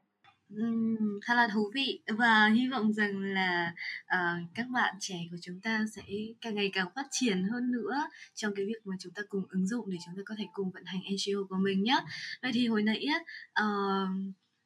Ừm, 0.57 1.21
khá 1.23 1.35
là 1.35 1.49
thú 1.53 1.71
vị 1.75 2.01
và 2.07 2.49
hy 2.49 2.69
vọng 2.69 2.93
rằng 2.93 3.23
là, 3.23 3.75
uh, 4.05 4.49
các 4.55 4.67
bạn 4.69 4.95
trẻ 5.01 5.17
của 5.31 5.37
chúng 5.43 5.61
ta 5.61 5.85
sẽ 5.93 6.03
càng 6.41 6.55
ngày 6.55 6.71
càng 6.73 6.89
phát 6.95 7.07
triển 7.11 7.43
hơn 7.43 7.73
nữa 7.73 8.09
trong 8.35 8.55
cái 8.55 8.67
việc 8.67 8.87
mà 8.87 8.97
chúng 9.01 9.13
ta 9.13 9.23
cùng 9.29 9.45
ứng 9.51 9.67
dụng 9.67 9.91
để 9.91 9.97
chúng 10.07 10.17
ta 10.17 10.23
có 10.27 10.35
thể 10.39 10.45
cùng 10.53 10.71
vận 10.71 10.85
hành 10.85 11.01
NGO 11.01 11.45
của 11.49 11.57
mình 11.57 11.83
nhé. 11.83 12.01
Vậy 12.43 12.51
thì 12.55 12.67
hồi 12.67 12.83
nãy 12.83 13.05
á, 13.05 13.19
ờ, 13.53 13.65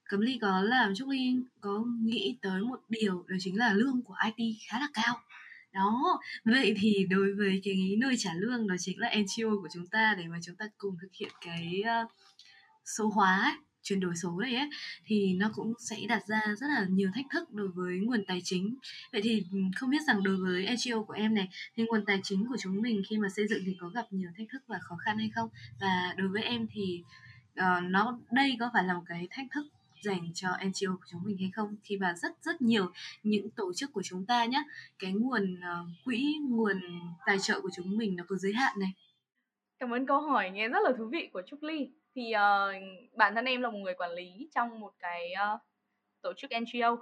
Cấm 0.08 0.20
Ly 0.20 0.38
có 0.40 0.62
làm 0.62 0.94
Trúc 0.94 1.08
Ly 1.08 1.36
có 1.60 1.84
nghĩ 2.02 2.36
tới 2.42 2.62
một 2.62 2.80
điều 2.88 3.24
đó 3.28 3.36
chính 3.40 3.58
là 3.58 3.72
lương 3.72 4.02
của 4.02 4.14
IT 4.36 4.56
khá 4.68 4.80
là 4.80 4.88
cao. 4.94 5.20
Đó, 5.72 6.20
vậy 6.44 6.74
thì 6.80 7.06
đối 7.10 7.34
với 7.34 7.60
cái 7.64 7.96
nơi 7.98 8.16
trả 8.18 8.30
lương 8.34 8.66
đó 8.66 8.74
chính 8.78 8.98
là 8.98 9.14
NGO 9.16 9.50
của 9.62 9.68
chúng 9.74 9.86
ta 9.86 10.14
để 10.18 10.24
mà 10.28 10.38
chúng 10.42 10.56
ta 10.56 10.64
cùng 10.78 10.96
thực 11.02 11.08
hiện 11.20 11.30
cái, 11.40 11.82
uh, 12.04 12.10
số 12.86 13.08
hóa 13.08 13.42
ấy, 13.42 13.54
chuyển 13.86 14.00
đổi 14.00 14.16
số 14.16 14.40
này 14.40 14.54
ấy 14.54 14.68
thì 15.06 15.34
nó 15.34 15.50
cũng 15.54 15.72
sẽ 15.78 15.96
đặt 16.08 16.26
ra 16.26 16.40
rất 16.56 16.66
là 16.66 16.86
nhiều 16.90 17.10
thách 17.14 17.26
thức 17.32 17.52
đối 17.52 17.68
với 17.68 17.98
nguồn 17.98 18.24
tài 18.26 18.40
chính. 18.44 18.76
Vậy 19.12 19.20
thì 19.24 19.44
ừ, 19.52 19.58
không 19.76 19.90
biết 19.90 20.02
rằng 20.06 20.22
đối 20.22 20.36
với 20.36 20.76
NGO 20.76 21.02
của 21.02 21.12
em 21.12 21.34
này 21.34 21.48
thì 21.76 21.82
nguồn 21.82 22.04
tài 22.06 22.20
chính 22.22 22.46
của 22.48 22.56
chúng 22.60 22.82
mình 22.82 23.02
khi 23.08 23.18
mà 23.18 23.28
xây 23.28 23.48
dựng 23.48 23.62
thì 23.66 23.76
có 23.80 23.88
gặp 23.88 24.06
nhiều 24.10 24.30
thách 24.38 24.46
thức 24.52 24.62
và 24.66 24.78
khó 24.80 24.96
khăn 24.96 25.18
hay 25.18 25.30
không? 25.34 25.48
Và 25.80 26.14
đối 26.16 26.28
với 26.28 26.42
em 26.42 26.66
thì 26.70 27.02
uh, 27.60 27.82
nó 27.82 28.18
đây 28.30 28.56
có 28.60 28.70
phải 28.74 28.84
là 28.84 28.94
một 28.94 29.02
cái 29.06 29.28
thách 29.30 29.46
thức 29.54 29.66
dành 30.02 30.30
cho 30.34 30.48
NGO 30.48 30.96
của 30.96 31.06
chúng 31.10 31.22
mình 31.24 31.38
hay 31.38 31.50
không? 31.54 31.76
Khi 31.82 31.96
mà 31.96 32.14
rất 32.16 32.32
rất 32.42 32.62
nhiều 32.62 32.92
những 33.22 33.50
tổ 33.50 33.72
chức 33.74 33.92
của 33.92 34.02
chúng 34.02 34.26
ta 34.26 34.44
nhé 34.44 34.64
cái 34.98 35.12
nguồn 35.12 35.54
uh, 35.54 35.88
quỹ 36.04 36.36
nguồn 36.48 36.80
tài 37.26 37.38
trợ 37.38 37.60
của 37.60 37.70
chúng 37.76 37.98
mình 37.98 38.16
nó 38.16 38.24
có 38.28 38.36
giới 38.36 38.52
hạn 38.52 38.76
này. 38.80 38.92
Cảm 39.78 39.90
ơn 39.90 40.06
câu 40.06 40.20
hỏi 40.20 40.50
nghe 40.50 40.68
rất 40.68 40.80
là 40.84 40.92
thú 40.98 41.08
vị 41.12 41.28
của 41.32 41.42
Trúc 41.46 41.62
Ly 41.62 41.88
thì 42.16 42.32
uh, 42.34 42.82
bản 43.16 43.34
thân 43.34 43.44
em 43.44 43.62
là 43.62 43.70
một 43.70 43.78
người 43.78 43.94
quản 43.94 44.10
lý 44.10 44.48
trong 44.54 44.80
một 44.80 44.92
cái 44.98 45.32
uh, 45.54 45.60
tổ 46.22 46.32
chức 46.36 46.50
NGO 46.60 46.96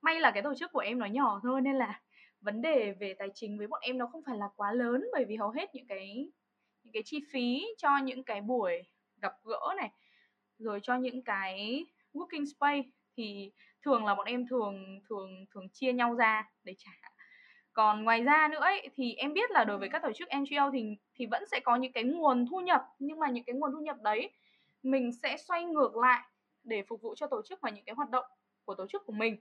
may 0.00 0.20
là 0.20 0.30
cái 0.30 0.42
tổ 0.42 0.54
chức 0.54 0.72
của 0.72 0.78
em 0.78 0.98
nó 0.98 1.06
nhỏ 1.06 1.40
thôi 1.42 1.60
nên 1.60 1.74
là 1.76 2.00
vấn 2.40 2.62
đề 2.62 2.92
về 3.00 3.14
tài 3.18 3.28
chính 3.34 3.58
với 3.58 3.66
bọn 3.66 3.80
em 3.82 3.98
nó 3.98 4.06
không 4.06 4.22
phải 4.26 4.38
là 4.38 4.48
quá 4.56 4.72
lớn 4.72 5.04
bởi 5.12 5.24
vì 5.24 5.36
hầu 5.36 5.50
hết 5.50 5.74
những 5.74 5.86
cái 5.86 6.30
những 6.82 6.92
cái 6.92 7.02
chi 7.06 7.20
phí 7.32 7.66
cho 7.78 7.98
những 7.98 8.24
cái 8.24 8.40
buổi 8.40 8.82
gặp 9.22 9.32
gỡ 9.44 9.74
này 9.76 9.90
rồi 10.58 10.80
cho 10.82 10.96
những 10.96 11.22
cái 11.22 11.84
working 12.12 12.44
space 12.44 12.88
thì 13.16 13.52
thường 13.82 14.04
là 14.04 14.14
bọn 14.14 14.26
em 14.26 14.46
thường 14.46 15.00
thường 15.08 15.46
thường 15.54 15.68
chia 15.68 15.92
nhau 15.92 16.14
ra 16.14 16.50
để 16.64 16.74
trả 16.78 16.90
còn 17.78 18.04
ngoài 18.04 18.22
ra 18.22 18.48
nữa 18.52 18.60
ấy, 18.60 18.88
thì 18.96 19.14
em 19.14 19.32
biết 19.32 19.50
là 19.50 19.64
đối 19.64 19.78
với 19.78 19.88
các 19.88 20.02
tổ 20.02 20.12
chức 20.12 20.28
NGO 20.28 20.70
thì 20.70 20.96
thì 21.14 21.26
vẫn 21.26 21.46
sẽ 21.46 21.60
có 21.60 21.76
những 21.76 21.92
cái 21.92 22.04
nguồn 22.04 22.46
thu 22.50 22.60
nhập 22.60 22.82
nhưng 22.98 23.18
mà 23.18 23.28
những 23.28 23.44
cái 23.44 23.54
nguồn 23.54 23.72
thu 23.72 23.80
nhập 23.80 23.96
đấy 24.02 24.30
mình 24.82 25.12
sẽ 25.22 25.36
xoay 25.36 25.64
ngược 25.64 25.96
lại 25.96 26.22
để 26.64 26.82
phục 26.88 27.02
vụ 27.02 27.14
cho 27.14 27.26
tổ 27.26 27.42
chức 27.42 27.60
và 27.60 27.70
những 27.70 27.84
cái 27.84 27.94
hoạt 27.94 28.10
động 28.10 28.24
của 28.64 28.74
tổ 28.74 28.86
chức 28.86 29.06
của 29.06 29.12
mình. 29.12 29.36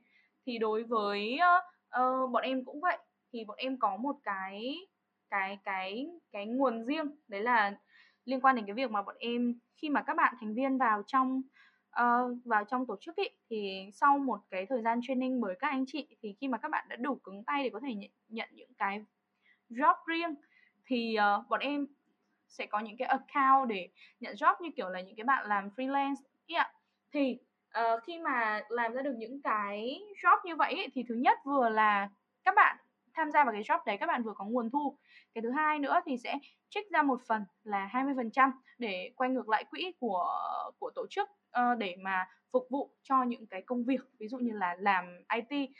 Thì 0.45 0.57
đối 0.57 0.83
với 0.83 1.39
uh, 1.57 1.63
uh, 2.01 2.31
bọn 2.31 2.43
em 2.43 2.65
cũng 2.65 2.81
vậy. 2.81 2.97
Thì 3.33 3.45
bọn 3.45 3.57
em 3.57 3.79
có 3.79 3.97
một 3.97 4.15
cái 4.23 4.75
cái 5.29 5.57
cái 5.63 6.07
cái 6.31 6.45
nguồn 6.45 6.85
riêng 6.85 7.05
đấy 7.27 7.41
là 7.41 7.77
liên 8.25 8.41
quan 8.41 8.55
đến 8.55 8.65
cái 8.65 8.73
việc 8.73 8.91
mà 8.91 9.01
bọn 9.01 9.15
em 9.19 9.59
khi 9.75 9.89
mà 9.89 10.03
các 10.07 10.17
bạn 10.17 10.35
thành 10.39 10.53
viên 10.53 10.77
vào 10.77 11.03
trong 11.07 11.41
uh, 12.01 12.37
vào 12.45 12.63
trong 12.63 12.85
tổ 12.85 12.95
chức 13.01 13.15
ý, 13.15 13.29
thì 13.49 13.89
sau 13.93 14.17
một 14.17 14.39
cái 14.49 14.65
thời 14.65 14.81
gian 14.81 14.99
training 15.03 15.41
bởi 15.41 15.55
các 15.59 15.67
anh 15.67 15.85
chị 15.87 16.07
thì 16.21 16.35
khi 16.41 16.47
mà 16.47 16.57
các 16.57 16.71
bạn 16.71 16.85
đã 16.89 16.95
đủ 16.95 17.15
cứng 17.15 17.43
tay 17.43 17.63
để 17.63 17.69
có 17.69 17.79
thể 17.79 17.93
nhận, 17.93 18.11
nhận 18.29 18.49
những 18.53 18.73
cái 18.77 19.05
job 19.69 19.95
riêng 20.05 20.35
thì 20.85 21.17
uh, 21.39 21.49
bọn 21.49 21.59
em 21.59 21.87
sẽ 22.47 22.65
có 22.65 22.79
những 22.79 22.97
cái 22.97 23.07
account 23.07 23.69
để 23.69 23.89
nhận 24.19 24.35
job 24.35 24.55
như 24.59 24.69
kiểu 24.75 24.89
là 24.89 25.01
những 25.01 25.15
cái 25.15 25.23
bạn 25.23 25.47
làm 25.47 25.69
freelance 25.75 26.15
yeah. 26.47 26.71
thì 27.13 27.37
uh, 27.79 28.03
khi 28.03 28.19
mà 28.19 28.61
làm 28.69 28.93
ra 28.93 29.01
được 29.01 29.15
những 29.17 29.41
cái 29.41 30.01
job 30.23 30.37
như 30.43 30.55
vậy 30.55 30.73
ý, 30.73 30.87
thì 30.93 31.03
thứ 31.09 31.15
nhất 31.15 31.39
vừa 31.45 31.69
là 31.69 32.09
các 32.43 32.55
bạn 32.55 32.77
tham 33.13 33.31
gia 33.31 33.43
vào 33.43 33.53
cái 33.53 33.61
job 33.61 33.79
đấy 33.85 33.97
các 33.97 34.05
bạn 34.05 34.23
vừa 34.23 34.33
có 34.33 34.45
nguồn 34.45 34.69
thu 34.69 34.97
cái 35.37 35.41
thứ 35.41 35.51
hai 35.51 35.79
nữa 35.79 35.99
thì 36.05 36.17
sẽ 36.17 36.39
trích 36.69 36.91
ra 36.91 37.03
một 37.03 37.21
phần 37.27 37.41
là 37.63 37.89
20% 37.93 38.51
để 38.77 39.11
quay 39.15 39.29
ngược 39.29 39.49
lại 39.49 39.63
quỹ 39.69 39.93
của 39.99 40.27
của 40.79 40.91
tổ 40.95 41.05
chức 41.09 41.29
uh, 41.29 41.77
để 41.77 41.95
mà 41.99 42.27
phục 42.51 42.67
vụ 42.69 42.89
cho 43.03 43.23
những 43.23 43.47
cái 43.47 43.61
công 43.61 43.83
việc 43.83 44.01
ví 44.19 44.27
dụ 44.27 44.37
như 44.37 44.51
là 44.53 44.75
làm 44.79 45.05
IT 45.33 45.69
uh, 45.69 45.75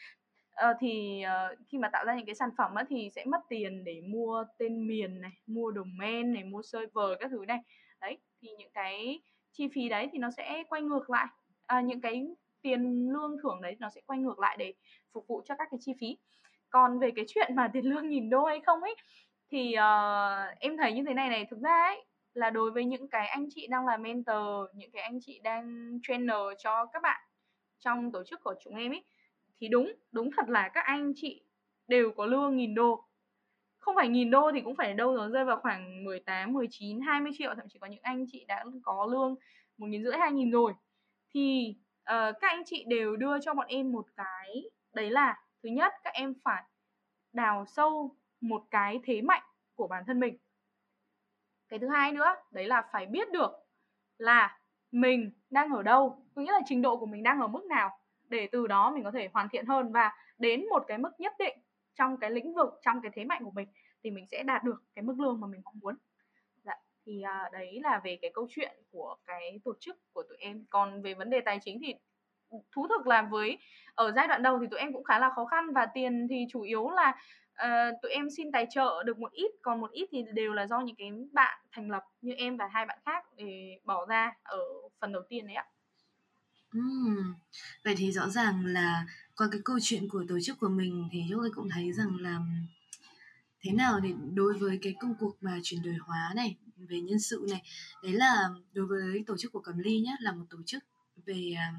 ờ, 0.51 0.73
thì 0.79 1.23
uh, 1.25 1.59
khi 1.67 1.77
mà 1.77 1.89
tạo 1.89 2.05
ra 2.05 2.15
những 2.15 2.25
cái 2.25 2.35
sản 2.35 2.49
phẩm 2.57 2.75
á, 2.75 2.83
thì 2.89 3.09
sẽ 3.15 3.25
mất 3.25 3.41
tiền 3.49 3.83
để 3.83 4.01
mua 4.01 4.43
tên 4.57 4.87
miền 4.87 5.21
này 5.21 5.31
mua 5.47 5.71
domain 5.75 6.33
này 6.33 6.43
mua 6.43 6.61
server 6.61 7.19
các 7.19 7.31
thứ 7.31 7.45
này. 7.47 7.59
Đấy 8.01 8.17
thì 8.41 8.49
những 8.57 8.71
cái 8.73 9.21
chi 9.51 9.67
phí 9.73 9.89
đấy 9.89 10.09
thì 10.11 10.19
nó 10.19 10.31
sẽ 10.31 10.63
quay 10.69 10.81
ngược 10.81 11.09
lại 11.09 11.27
à, 11.65 11.81
những 11.81 12.01
cái 12.01 12.27
tiền 12.61 13.09
lương 13.13 13.37
thưởng 13.43 13.61
đấy 13.61 13.75
nó 13.79 13.89
sẽ 13.89 14.01
quay 14.05 14.19
ngược 14.19 14.39
lại 14.39 14.57
để 14.59 14.73
phục 15.13 15.27
vụ 15.27 15.41
cho 15.45 15.55
các 15.55 15.67
cái 15.71 15.77
chi 15.81 15.93
phí. 15.99 16.17
Còn 16.69 16.99
về 16.99 17.11
cái 17.15 17.25
chuyện 17.27 17.55
mà 17.55 17.69
tiền 17.73 17.85
lương 17.85 18.09
nhìn 18.09 18.29
đô 18.29 18.45
hay 18.45 18.59
không 18.65 18.81
ấy 18.81 18.95
thì 19.51 19.75
uh, 19.77 20.59
em 20.59 20.77
thấy 20.77 20.93
như 20.93 21.03
thế 21.07 21.13
này 21.13 21.29
này 21.29 21.45
thực 21.49 21.59
ra 21.59 21.83
ấy 21.83 22.05
là 22.33 22.49
đối 22.49 22.71
với 22.71 22.85
những 22.85 23.07
cái 23.07 23.27
anh 23.27 23.47
chị 23.55 23.67
đang 23.67 23.85
là 23.85 23.97
mentor 23.97 24.69
những 24.75 24.91
cái 24.91 25.01
anh 25.01 25.19
chị 25.21 25.39
đang 25.43 25.97
trainer 26.03 26.37
cho 26.57 26.85
các 26.85 27.01
bạn 27.01 27.21
trong 27.79 28.11
tổ 28.11 28.23
chức 28.23 28.43
của 28.43 28.55
chúng 28.63 28.75
em 28.75 28.91
ấy 28.91 29.03
thì 29.59 29.67
đúng 29.67 29.93
đúng 30.11 30.29
thật 30.37 30.49
là 30.49 30.69
các 30.69 30.85
anh 30.85 31.13
chị 31.15 31.43
đều 31.87 32.11
có 32.11 32.25
lương 32.25 32.57
nghìn 32.57 32.75
đô. 32.75 33.03
Không 33.79 33.95
phải 33.95 34.09
nghìn 34.09 34.31
đô 34.31 34.51
thì 34.53 34.61
cũng 34.61 34.75
phải 34.75 34.93
đâu 34.93 35.17
đó 35.17 35.29
rơi 35.29 35.45
vào 35.45 35.59
khoảng 35.61 36.03
18, 36.03 36.53
19, 36.53 37.01
20 37.01 37.31
triệu 37.37 37.55
thậm 37.55 37.65
chí 37.69 37.79
có 37.79 37.87
những 37.87 38.01
anh 38.03 38.25
chị 38.31 38.45
đã 38.45 38.65
có 38.83 39.07
lương 39.11 39.35
một 39.77 39.87
nghìn 39.87 40.03
rưỡi 40.03 40.17
hai 40.17 40.31
nghìn 40.31 40.51
rồi. 40.51 40.73
Thì 41.33 41.75
uh, 42.01 42.35
các 42.41 42.47
anh 42.49 42.63
chị 42.65 42.83
đều 42.87 43.15
đưa 43.15 43.39
cho 43.39 43.53
bọn 43.53 43.67
em 43.67 43.91
một 43.91 44.05
cái 44.15 44.63
đấy 44.93 45.09
là 45.09 45.39
thứ 45.63 45.69
nhất 45.69 45.93
các 46.03 46.13
em 46.13 46.33
phải 46.43 46.63
đào 47.33 47.65
sâu 47.65 48.15
một 48.41 48.63
cái 48.71 48.99
thế 49.03 49.21
mạnh 49.21 49.43
của 49.75 49.87
bản 49.87 50.03
thân 50.07 50.19
mình. 50.19 50.37
Cái 51.69 51.79
thứ 51.79 51.87
hai 51.87 52.11
nữa 52.11 52.35
đấy 52.51 52.67
là 52.67 52.89
phải 52.91 53.05
biết 53.05 53.31
được 53.31 53.51
là 54.17 54.59
mình 54.91 55.31
đang 55.49 55.69
ở 55.69 55.83
đâu 55.83 56.25
có 56.35 56.41
nghĩa 56.41 56.51
là 56.51 56.59
trình 56.65 56.81
độ 56.81 56.97
của 56.97 57.05
mình 57.05 57.23
đang 57.23 57.39
ở 57.39 57.47
mức 57.47 57.65
nào 57.65 57.99
để 58.23 58.49
từ 58.51 58.67
đó 58.67 58.91
mình 58.91 59.03
có 59.03 59.11
thể 59.11 59.29
hoàn 59.33 59.49
thiện 59.49 59.65
hơn 59.65 59.91
và 59.91 60.11
đến 60.37 60.69
một 60.69 60.83
cái 60.87 60.97
mức 60.97 61.11
nhất 61.19 61.33
định 61.39 61.57
trong 61.95 62.17
cái 62.17 62.31
lĩnh 62.31 62.53
vực 62.53 62.69
trong 62.81 63.01
cái 63.01 63.11
thế 63.15 63.23
mạnh 63.23 63.43
của 63.43 63.51
mình 63.51 63.67
thì 64.03 64.11
mình 64.11 64.25
sẽ 64.27 64.43
đạt 64.43 64.63
được 64.63 64.83
cái 64.95 65.03
mức 65.03 65.19
lương 65.19 65.39
mà 65.39 65.47
mình 65.47 65.61
mong 65.63 65.79
muốn. 65.81 65.95
Dạ, 66.63 66.73
thì 67.05 67.21
à, 67.21 67.49
đấy 67.51 67.79
là 67.83 68.01
về 68.03 68.17
cái 68.21 68.31
câu 68.33 68.47
chuyện 68.49 68.77
của 68.91 69.15
cái 69.25 69.59
tổ 69.63 69.73
chức 69.79 69.97
của 70.13 70.23
tụi 70.23 70.37
em. 70.37 70.65
Còn 70.69 71.01
về 71.01 71.13
vấn 71.13 71.29
đề 71.29 71.41
tài 71.41 71.59
chính 71.61 71.79
thì 71.85 71.95
thú 72.71 72.87
thực 72.87 73.07
là 73.07 73.21
với 73.21 73.57
ở 73.95 74.11
giai 74.11 74.27
đoạn 74.27 74.43
đầu 74.43 74.59
thì 74.59 74.67
tụi 74.71 74.79
em 74.79 74.93
cũng 74.93 75.03
khá 75.03 75.19
là 75.19 75.29
khó 75.35 75.45
khăn 75.45 75.73
và 75.73 75.85
tiền 75.85 76.27
thì 76.29 76.45
chủ 76.49 76.61
yếu 76.61 76.89
là 76.89 77.15
uh, 77.63 78.01
tụi 78.01 78.11
em 78.11 78.29
xin 78.37 78.51
tài 78.51 78.67
trợ 78.69 79.03
được 79.05 79.17
một 79.17 79.31
ít 79.31 79.51
còn 79.61 79.81
một 79.81 79.91
ít 79.91 80.09
thì 80.11 80.23
đều 80.33 80.53
là 80.53 80.67
do 80.67 80.79
những 80.79 80.95
cái 80.95 81.11
bạn 81.31 81.59
thành 81.71 81.91
lập 81.91 82.03
như 82.21 82.33
em 82.33 82.57
và 82.57 82.67
hai 82.67 82.85
bạn 82.85 82.99
khác 83.05 83.25
để 83.37 83.79
bỏ 83.83 84.05
ra 84.05 84.33
ở 84.43 84.59
phần 84.99 85.13
đầu 85.13 85.23
tiên 85.29 85.47
đấy 85.47 85.55
ạ. 85.55 85.65
Uhm, 86.77 87.33
vậy 87.83 87.95
thì 87.97 88.11
rõ 88.11 88.29
ràng 88.29 88.65
là 88.65 89.05
qua 89.35 89.47
cái 89.51 89.61
câu 89.65 89.77
chuyện 89.81 90.09
của 90.09 90.23
tổ 90.27 90.39
chức 90.39 90.59
của 90.59 90.69
mình 90.69 91.09
thì 91.11 91.23
chúng 91.29 91.39
tôi 91.39 91.51
cũng 91.55 91.69
thấy 91.69 91.93
rằng 91.93 92.17
là 92.19 92.39
thế 93.61 93.71
nào 93.71 93.99
để 93.99 94.13
đối 94.33 94.53
với 94.53 94.79
cái 94.81 94.95
công 94.99 95.15
cuộc 95.19 95.37
mà 95.41 95.59
chuyển 95.63 95.81
đổi 95.81 95.95
hóa 96.01 96.33
này 96.35 96.55
về 96.77 97.01
nhân 97.01 97.19
sự 97.19 97.45
này 97.49 97.61
đấy 98.03 98.13
là 98.13 98.49
đối 98.73 98.85
với 98.85 99.23
tổ 99.27 99.37
chức 99.37 99.51
của 99.51 99.59
Cẩm 99.59 99.79
Ly 99.79 99.99
nhé 99.99 100.15
là 100.19 100.31
một 100.31 100.45
tổ 100.49 100.57
chức 100.65 100.83
về 101.25 101.53
à, 101.57 101.73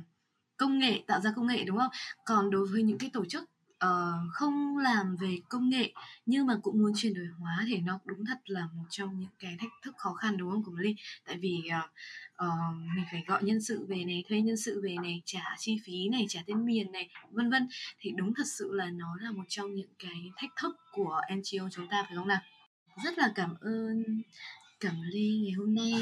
công 0.56 0.78
nghệ 0.78 1.02
tạo 1.06 1.20
ra 1.20 1.32
công 1.36 1.46
nghệ 1.46 1.64
đúng 1.64 1.78
không 1.78 1.90
còn 2.24 2.50
đối 2.50 2.66
với 2.66 2.82
những 2.82 2.98
cái 2.98 3.10
tổ 3.12 3.24
chức 3.24 3.44
uh, 3.84 4.32
không 4.32 4.78
làm 4.78 5.16
về 5.16 5.38
công 5.48 5.68
nghệ 5.68 5.92
nhưng 6.26 6.46
mà 6.46 6.56
cũng 6.62 6.78
muốn 6.82 6.92
chuyển 6.96 7.14
đổi 7.14 7.26
hóa 7.38 7.64
thì 7.68 7.78
nó 7.78 7.98
đúng 8.04 8.24
thật 8.24 8.38
là 8.46 8.68
một 8.74 8.84
trong 8.90 9.20
những 9.20 9.30
cái 9.38 9.56
thách 9.60 9.72
thức 9.82 9.94
khó 9.98 10.14
khăn 10.14 10.36
đúng 10.36 10.50
không 10.50 10.64
của 10.64 10.76
Ly 10.76 10.94
tại 11.26 11.38
vì 11.38 11.62
uh, 11.84 11.90
uh, 12.46 12.76
mình 12.96 13.04
phải 13.10 13.24
gọi 13.26 13.42
nhân 13.42 13.60
sự 13.60 13.86
về 13.88 14.04
này 14.04 14.24
thuê 14.28 14.40
nhân 14.40 14.56
sự 14.56 14.80
về 14.84 14.96
này 15.02 15.22
trả 15.24 15.54
chi 15.58 15.80
phí 15.84 16.08
này 16.08 16.26
trả 16.28 16.40
tên 16.46 16.66
miền 16.66 16.92
này 16.92 17.08
vân 17.30 17.50
vân. 17.50 17.68
Thì 18.00 18.12
đúng 18.16 18.34
thật 18.34 18.46
sự 18.46 18.72
là 18.72 18.90
nó 18.90 19.16
là 19.20 19.30
một 19.30 19.44
trong 19.48 19.74
những 19.74 19.90
cái 19.98 20.30
thách 20.36 20.50
thức 20.56 20.76
của 20.92 21.20
NGO 21.34 21.68
chúng 21.70 21.88
ta 21.88 22.02
phải 22.02 22.16
không 22.16 22.28
nào? 22.28 22.40
Rất 23.04 23.18
là 23.18 23.32
cảm 23.34 23.54
ơn 23.60 24.22
Cẩm 24.80 24.94
Ly 25.12 25.40
ngày 25.42 25.52
hôm 25.52 25.74
nay 25.74 25.92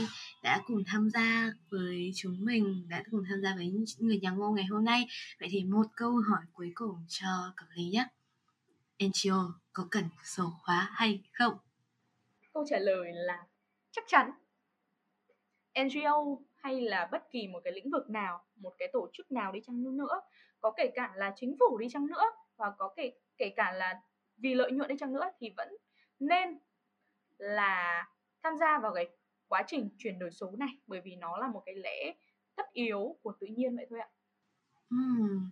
đã 0.43 0.63
cùng 0.67 0.83
tham 0.87 1.11
gia 1.11 1.53
với 1.71 2.11
chúng 2.17 2.37
mình, 2.45 2.87
đã 2.89 3.03
cùng 3.11 3.25
tham 3.29 3.41
gia 3.43 3.55
với 3.57 3.73
người 3.99 4.19
nhà 4.19 4.31
ngô 4.31 4.51
ngày 4.51 4.65
hôm 4.65 4.85
nay. 4.85 5.07
Vậy 5.41 5.49
thì 5.53 5.65
một 5.65 5.87
câu 5.97 6.11
hỏi 6.11 6.41
cuối 6.53 6.73
cùng 6.75 6.95
cho 7.09 7.27
Cẩm 7.57 7.69
Ly 7.75 7.85
nhé. 7.85 8.07
NGO 9.05 9.55
có 9.73 9.87
cần 9.91 10.05
số 10.25 10.45
hóa 10.63 10.91
hay 10.93 11.23
không? 11.33 11.59
Câu 12.53 12.65
trả 12.69 12.79
lời 12.79 13.13
là 13.13 13.47
chắc 13.91 14.05
chắn. 14.09 14.31
NGO 15.85 16.25
hay 16.57 16.81
là 16.81 17.09
bất 17.13 17.23
kỳ 17.31 17.49
một 17.49 17.61
cái 17.65 17.73
lĩnh 17.73 17.91
vực 17.91 18.11
nào, 18.11 18.45
một 18.57 18.73
cái 18.79 18.89
tổ 18.93 19.11
chức 19.13 19.33
nào 19.33 19.53
đi 19.53 19.61
chăng 19.67 19.97
nữa, 19.97 20.21
có 20.61 20.73
kể 20.77 20.91
cả 20.95 21.13
là 21.17 21.33
chính 21.37 21.57
phủ 21.59 21.79
đi 21.79 21.87
chăng 21.91 22.07
nữa 22.07 22.23
và 22.57 22.73
có 22.79 22.93
kể 22.97 23.13
kể 23.39 23.53
cả 23.57 23.73
là 23.73 24.01
vì 24.37 24.55
lợi 24.55 24.73
nhuận 24.73 24.89
đi 24.89 24.95
chăng 24.99 25.13
nữa 25.13 25.31
thì 25.41 25.51
vẫn 25.57 25.69
nên 26.21 26.59
là 27.39 28.07
tham 28.47 28.59
gia 28.59 28.79
vào 28.79 28.93
cái 28.95 29.09
quá 29.49 29.63
trình 29.67 29.89
chuyển 29.99 30.19
đổi 30.19 30.31
số 30.31 30.53
này 30.59 30.69
bởi 30.87 31.01
vì 31.05 31.17
nó 31.17 31.39
là 31.39 31.49
một 31.49 31.63
cái 31.67 31.75
lẽ 31.75 32.15
tất 32.57 32.73
yếu 32.73 33.17
của 33.23 33.33
tự 33.41 33.47
nhiên 33.47 33.77
vậy 33.77 33.87
thôi 33.91 34.01
ạ. 34.01 34.09
Ừm. 34.91 35.51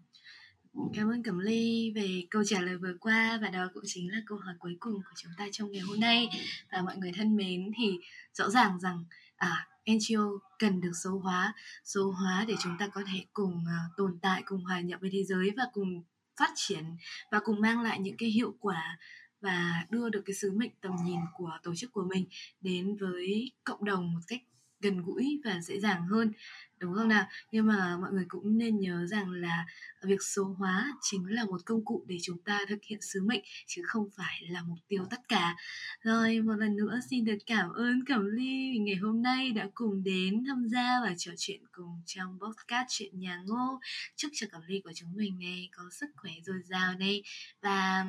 Cảm 0.95 1.11
ơn 1.11 1.23
Cẩm 1.23 1.39
Ly 1.39 1.93
về 1.95 2.27
câu 2.31 2.45
trả 2.45 2.61
lời 2.61 2.77
vừa 2.77 2.95
qua 3.01 3.39
và 3.43 3.49
đó 3.49 3.71
cũng 3.75 3.83
chính 3.87 4.13
là 4.13 4.19
câu 4.27 4.39
hỏi 4.39 4.55
cuối 4.59 4.77
cùng 4.81 4.95
của 4.95 5.15
chúng 5.17 5.33
ta 5.39 5.47
trong 5.53 5.71
ngày 5.71 5.81
hôm 5.81 6.01
nay. 6.01 6.29
Và 6.73 6.83
mọi 6.83 6.97
người 6.97 7.13
thân 7.17 7.37
mến 7.37 7.71
thì 7.79 7.99
rõ 8.33 8.51
ràng 8.51 8.81
rằng 8.81 9.05
à, 9.37 9.69
NGO 9.91 10.25
cần 10.59 10.81
được 10.81 10.93
số 11.05 11.19
hóa, 11.19 11.55
số 11.85 12.11
hóa 12.11 12.45
để 12.49 12.55
chúng 12.63 12.77
ta 12.79 12.89
có 12.89 13.03
thể 13.13 13.25
cùng 13.33 13.55
uh, 13.55 13.97
tồn 13.97 14.19
tại, 14.23 14.43
cùng 14.47 14.65
hòa 14.65 14.81
nhập 14.81 15.01
với 15.01 15.11
thế 15.13 15.25
giới 15.25 15.51
và 15.57 15.65
cùng 15.73 16.03
phát 16.37 16.51
triển 16.55 16.85
và 17.31 17.41
cùng 17.45 17.61
mang 17.61 17.81
lại 17.81 18.01
những 18.01 18.17
cái 18.19 18.29
hiệu 18.29 18.55
quả 18.61 18.99
và 19.45 19.87
đưa 19.91 20.09
được 20.09 20.23
cái 20.25 20.35
sứ 20.35 20.53
mệnh 20.53 20.71
tầm 20.81 20.93
nhìn 21.05 21.21
của 21.35 21.51
tổ 21.63 21.75
chức 21.75 21.93
của 21.93 22.05
mình 22.05 22.25
đến 22.61 22.97
với 22.97 23.53
cộng 23.65 23.85
đồng 23.85 24.15
một 24.15 24.21
cách 24.29 24.41
gần 24.85 25.03
gũi 25.03 25.41
và 25.45 25.61
dễ 25.61 25.81
dàng 25.81 26.07
hơn, 26.07 26.33
đúng 26.79 26.95
không 26.95 27.09
nào? 27.09 27.27
Nhưng 27.53 27.67
mà 27.67 27.97
mọi 28.01 28.13
người 28.13 28.25
cũng 28.29 28.59
nên 28.59 28.81
nhớ 28.81 29.07
rằng 29.07 29.31
là 29.31 29.67
việc 30.03 30.23
số 30.23 30.45
hóa 30.59 30.93
chính 31.03 31.27
là 31.27 31.45
một 31.45 31.61
công 31.65 31.85
cụ 31.85 32.05
để 32.07 32.17
chúng 32.23 32.39
ta 32.43 32.61
thực 32.69 32.79
hiện 32.83 33.01
sứ 33.03 33.23
mệnh, 33.23 33.43
chứ 33.67 33.83
không 33.87 34.09
phải 34.17 34.43
là 34.49 34.63
mục 34.63 34.79
tiêu 34.89 35.05
tất 35.11 35.21
cả. 35.29 35.57
Rồi, 36.03 36.41
một 36.41 36.55
lần 36.59 36.77
nữa 36.77 37.01
xin 37.11 37.25
được 37.25 37.39
cảm 37.47 37.71
ơn 37.71 38.05
cẩm 38.05 38.27
ly 38.27 38.79
ngày 38.79 38.97
hôm 38.97 39.23
nay 39.23 39.51
đã 39.51 39.69
cùng 39.75 40.03
đến 40.03 40.45
tham 40.47 40.69
gia 40.69 41.01
và 41.03 41.15
trò 41.19 41.33
chuyện 41.39 41.61
cùng 41.73 42.03
trong 42.07 42.39
podcast 42.41 42.87
chuyện 42.89 43.21
nhà 43.21 43.43
ngô. 43.45 43.81
Chúc 44.17 44.31
cho 44.35 44.47
cẩm 44.51 44.63
ly 44.67 44.81
của 44.85 44.93
chúng 44.95 45.17
mình 45.17 45.39
này 45.39 45.69
có 45.77 45.83
sức 45.91 46.07
khỏe 46.17 46.33
dồi 46.45 46.61
dào 46.65 46.95
này 46.99 47.23
và 47.63 48.07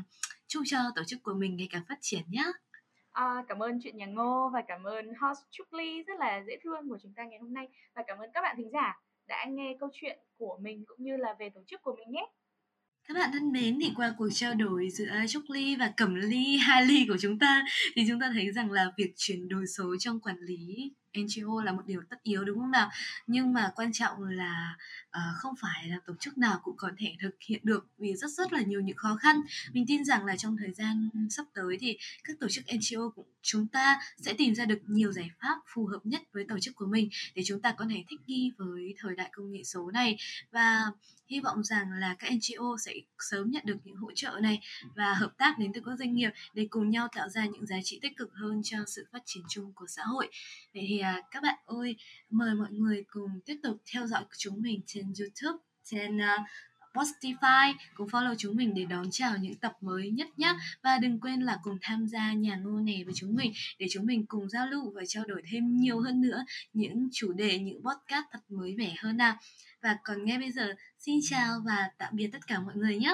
chúc 0.47 0.63
cho 0.65 0.79
tổ 0.95 1.03
chức 1.03 1.23
của 1.23 1.33
mình 1.33 1.55
ngày 1.55 1.67
càng 1.71 1.85
phát 1.87 1.97
triển 2.01 2.23
nhé 2.29 2.45
À, 3.15 3.43
cảm 3.47 3.59
ơn 3.59 3.79
chuyện 3.83 3.97
nhà 3.97 4.05
Ngô 4.05 4.49
và 4.53 4.61
cảm 4.67 4.83
ơn 4.83 5.05
host 5.21 5.39
Trúc 5.51 5.73
Ly 5.73 6.03
rất 6.03 6.19
là 6.19 6.43
dễ 6.47 6.57
thương 6.63 6.89
của 6.89 6.97
chúng 7.03 7.13
ta 7.15 7.23
ngày 7.23 7.39
hôm 7.39 7.53
nay 7.53 7.67
và 7.95 8.03
cảm 8.07 8.17
ơn 8.17 8.29
các 8.33 8.41
bạn 8.41 8.55
thính 8.57 8.69
giả 8.73 9.01
đã 9.27 9.45
nghe 9.49 9.75
câu 9.79 9.89
chuyện 9.93 10.19
của 10.37 10.57
mình 10.61 10.83
cũng 10.87 10.97
như 10.99 11.17
là 11.17 11.35
về 11.39 11.49
tổ 11.49 11.61
chức 11.67 11.81
của 11.81 11.95
mình 11.97 12.11
nhé. 12.11 12.27
Các 13.07 13.13
bạn 13.13 13.29
thân 13.33 13.51
mến, 13.51 13.79
thì 13.81 13.91
qua 13.95 14.13
cuộc 14.17 14.27
trao 14.33 14.53
đổi 14.53 14.89
giữa 14.89 15.11
Trúc 15.29 15.43
Ly 15.49 15.75
và 15.75 15.93
Cẩm 15.97 16.15
Ly, 16.15 16.57
hai 16.57 16.85
ly 16.85 17.05
của 17.07 17.17
chúng 17.19 17.39
ta 17.39 17.65
thì 17.95 18.05
chúng 18.07 18.19
ta 18.19 18.29
thấy 18.33 18.51
rằng 18.51 18.71
là 18.71 18.91
việc 18.97 19.13
chuyển 19.15 19.47
đổi 19.47 19.65
số 19.77 19.95
trong 19.99 20.19
quản 20.19 20.37
lý 20.39 20.93
NGO 21.17 21.61
là 21.63 21.71
một 21.71 21.83
điều 21.85 22.01
tất 22.09 22.23
yếu 22.23 22.43
đúng 22.43 22.59
không 22.59 22.71
nào? 22.71 22.89
Nhưng 23.27 23.53
mà 23.53 23.71
quan 23.75 23.93
trọng 23.93 24.23
là 24.23 24.77
uh, 25.17 25.37
không 25.37 25.53
phải 25.61 25.87
là 25.87 25.97
tổ 26.05 26.13
chức 26.19 26.37
nào 26.37 26.59
cũng 26.63 26.77
có 26.77 26.91
thể 26.97 27.15
thực 27.21 27.35
hiện 27.47 27.59
được 27.63 27.87
vì 27.97 28.15
rất 28.15 28.31
rất 28.31 28.53
là 28.53 28.61
nhiều 28.61 28.81
những 28.81 28.97
khó 28.97 29.15
khăn. 29.15 29.41
Mình 29.73 29.85
tin 29.87 30.05
rằng 30.05 30.25
là 30.25 30.35
trong 30.37 30.57
thời 30.57 30.73
gian 30.73 31.09
sắp 31.29 31.45
tới 31.53 31.77
thì 31.79 31.97
các 32.23 32.39
tổ 32.39 32.47
chức 32.49 32.65
NGO 32.75 33.09
cũng 33.15 33.25
chúng 33.41 33.67
ta 33.67 33.99
sẽ 34.17 34.33
tìm 34.33 34.55
ra 34.55 34.65
được 34.65 34.79
nhiều 34.87 35.11
giải 35.11 35.29
pháp 35.41 35.57
phù 35.73 35.85
hợp 35.85 35.99
nhất 36.03 36.21
với 36.33 36.45
tổ 36.49 36.59
chức 36.59 36.75
của 36.75 36.85
mình 36.85 37.09
để 37.35 37.43
chúng 37.45 37.61
ta 37.61 37.71
có 37.71 37.85
thể 37.89 38.03
thích 38.09 38.19
nghi 38.27 38.51
với 38.57 38.95
thời 38.97 39.15
đại 39.15 39.29
công 39.33 39.51
nghệ 39.51 39.63
số 39.63 39.91
này 39.91 40.17
và 40.51 40.81
hy 41.27 41.39
vọng 41.39 41.63
rằng 41.63 41.91
là 41.91 42.15
các 42.19 42.31
NGO 42.31 42.77
sẽ 42.85 42.93
sớm 43.19 43.51
nhận 43.51 43.63
được 43.65 43.77
những 43.83 43.95
hỗ 43.95 44.11
trợ 44.15 44.39
này 44.41 44.61
và 44.95 45.13
hợp 45.13 45.31
tác 45.37 45.59
đến 45.59 45.71
từ 45.73 45.81
các 45.85 45.99
doanh 45.99 46.13
nghiệp 46.15 46.29
để 46.53 46.67
cùng 46.69 46.89
nhau 46.89 47.07
tạo 47.15 47.29
ra 47.29 47.45
những 47.45 47.65
giá 47.65 47.75
trị 47.83 47.99
tích 48.01 48.17
cực 48.17 48.33
hơn 48.33 48.61
cho 48.63 48.77
sự 48.87 49.05
phát 49.11 49.21
triển 49.25 49.43
chung 49.49 49.71
của 49.75 49.87
xã 49.87 50.03
hội. 50.03 50.29
Vậy 50.73 50.85
thì 50.87 50.99
à, 50.99 51.04
các 51.31 51.43
bạn 51.43 51.55
ơi, 51.65 51.95
mời 52.29 52.55
mọi 52.55 52.71
người 52.71 53.03
cùng 53.07 53.29
tiếp 53.45 53.55
tục 53.63 53.77
theo 53.93 54.07
dõi 54.07 54.23
chúng 54.37 54.61
mình 54.61 54.81
trên 54.85 55.13
YouTube, 55.19 55.63
trên 55.83 56.17
uh, 56.17 56.47
Spotify, 56.95 57.73
cùng 57.93 58.07
follow 58.07 58.35
chúng 58.37 58.55
mình 58.55 58.73
để 58.73 58.85
đón 58.85 59.11
chào 59.11 59.37
những 59.37 59.55
tập 59.55 59.73
mới 59.81 60.09
nhất 60.09 60.27
nhé. 60.37 60.55
Và 60.83 60.97
đừng 60.97 61.19
quên 61.19 61.41
là 61.41 61.59
cùng 61.63 61.77
tham 61.81 62.07
gia 62.07 62.33
nhà 62.33 62.55
ngô 62.55 62.79
này 62.79 63.03
với 63.03 63.13
chúng 63.13 63.35
mình 63.35 63.51
để 63.79 63.87
chúng 63.91 64.05
mình 64.05 64.25
cùng 64.25 64.49
giao 64.49 64.67
lưu 64.67 64.91
và 64.95 65.01
trao 65.07 65.25
đổi 65.25 65.41
thêm 65.51 65.77
nhiều 65.77 65.99
hơn 65.99 66.21
nữa 66.21 66.45
những 66.73 67.09
chủ 67.11 67.33
đề, 67.33 67.59
những 67.59 67.83
podcast 67.83 68.25
thật 68.31 68.39
mới 68.49 68.75
mẻ 68.75 68.95
hơn 68.97 69.17
nào. 69.17 69.37
Và 69.81 69.97
còn 70.03 70.25
ngay 70.25 70.37
bây 70.37 70.51
giờ, 70.51 70.73
xin 70.99 71.19
chào 71.29 71.61
và 71.65 71.89
tạm 71.97 72.15
biệt 72.15 72.27
tất 72.27 72.47
cả 72.47 72.59
mọi 72.59 72.75
người 72.75 72.97
nhé. 72.97 73.13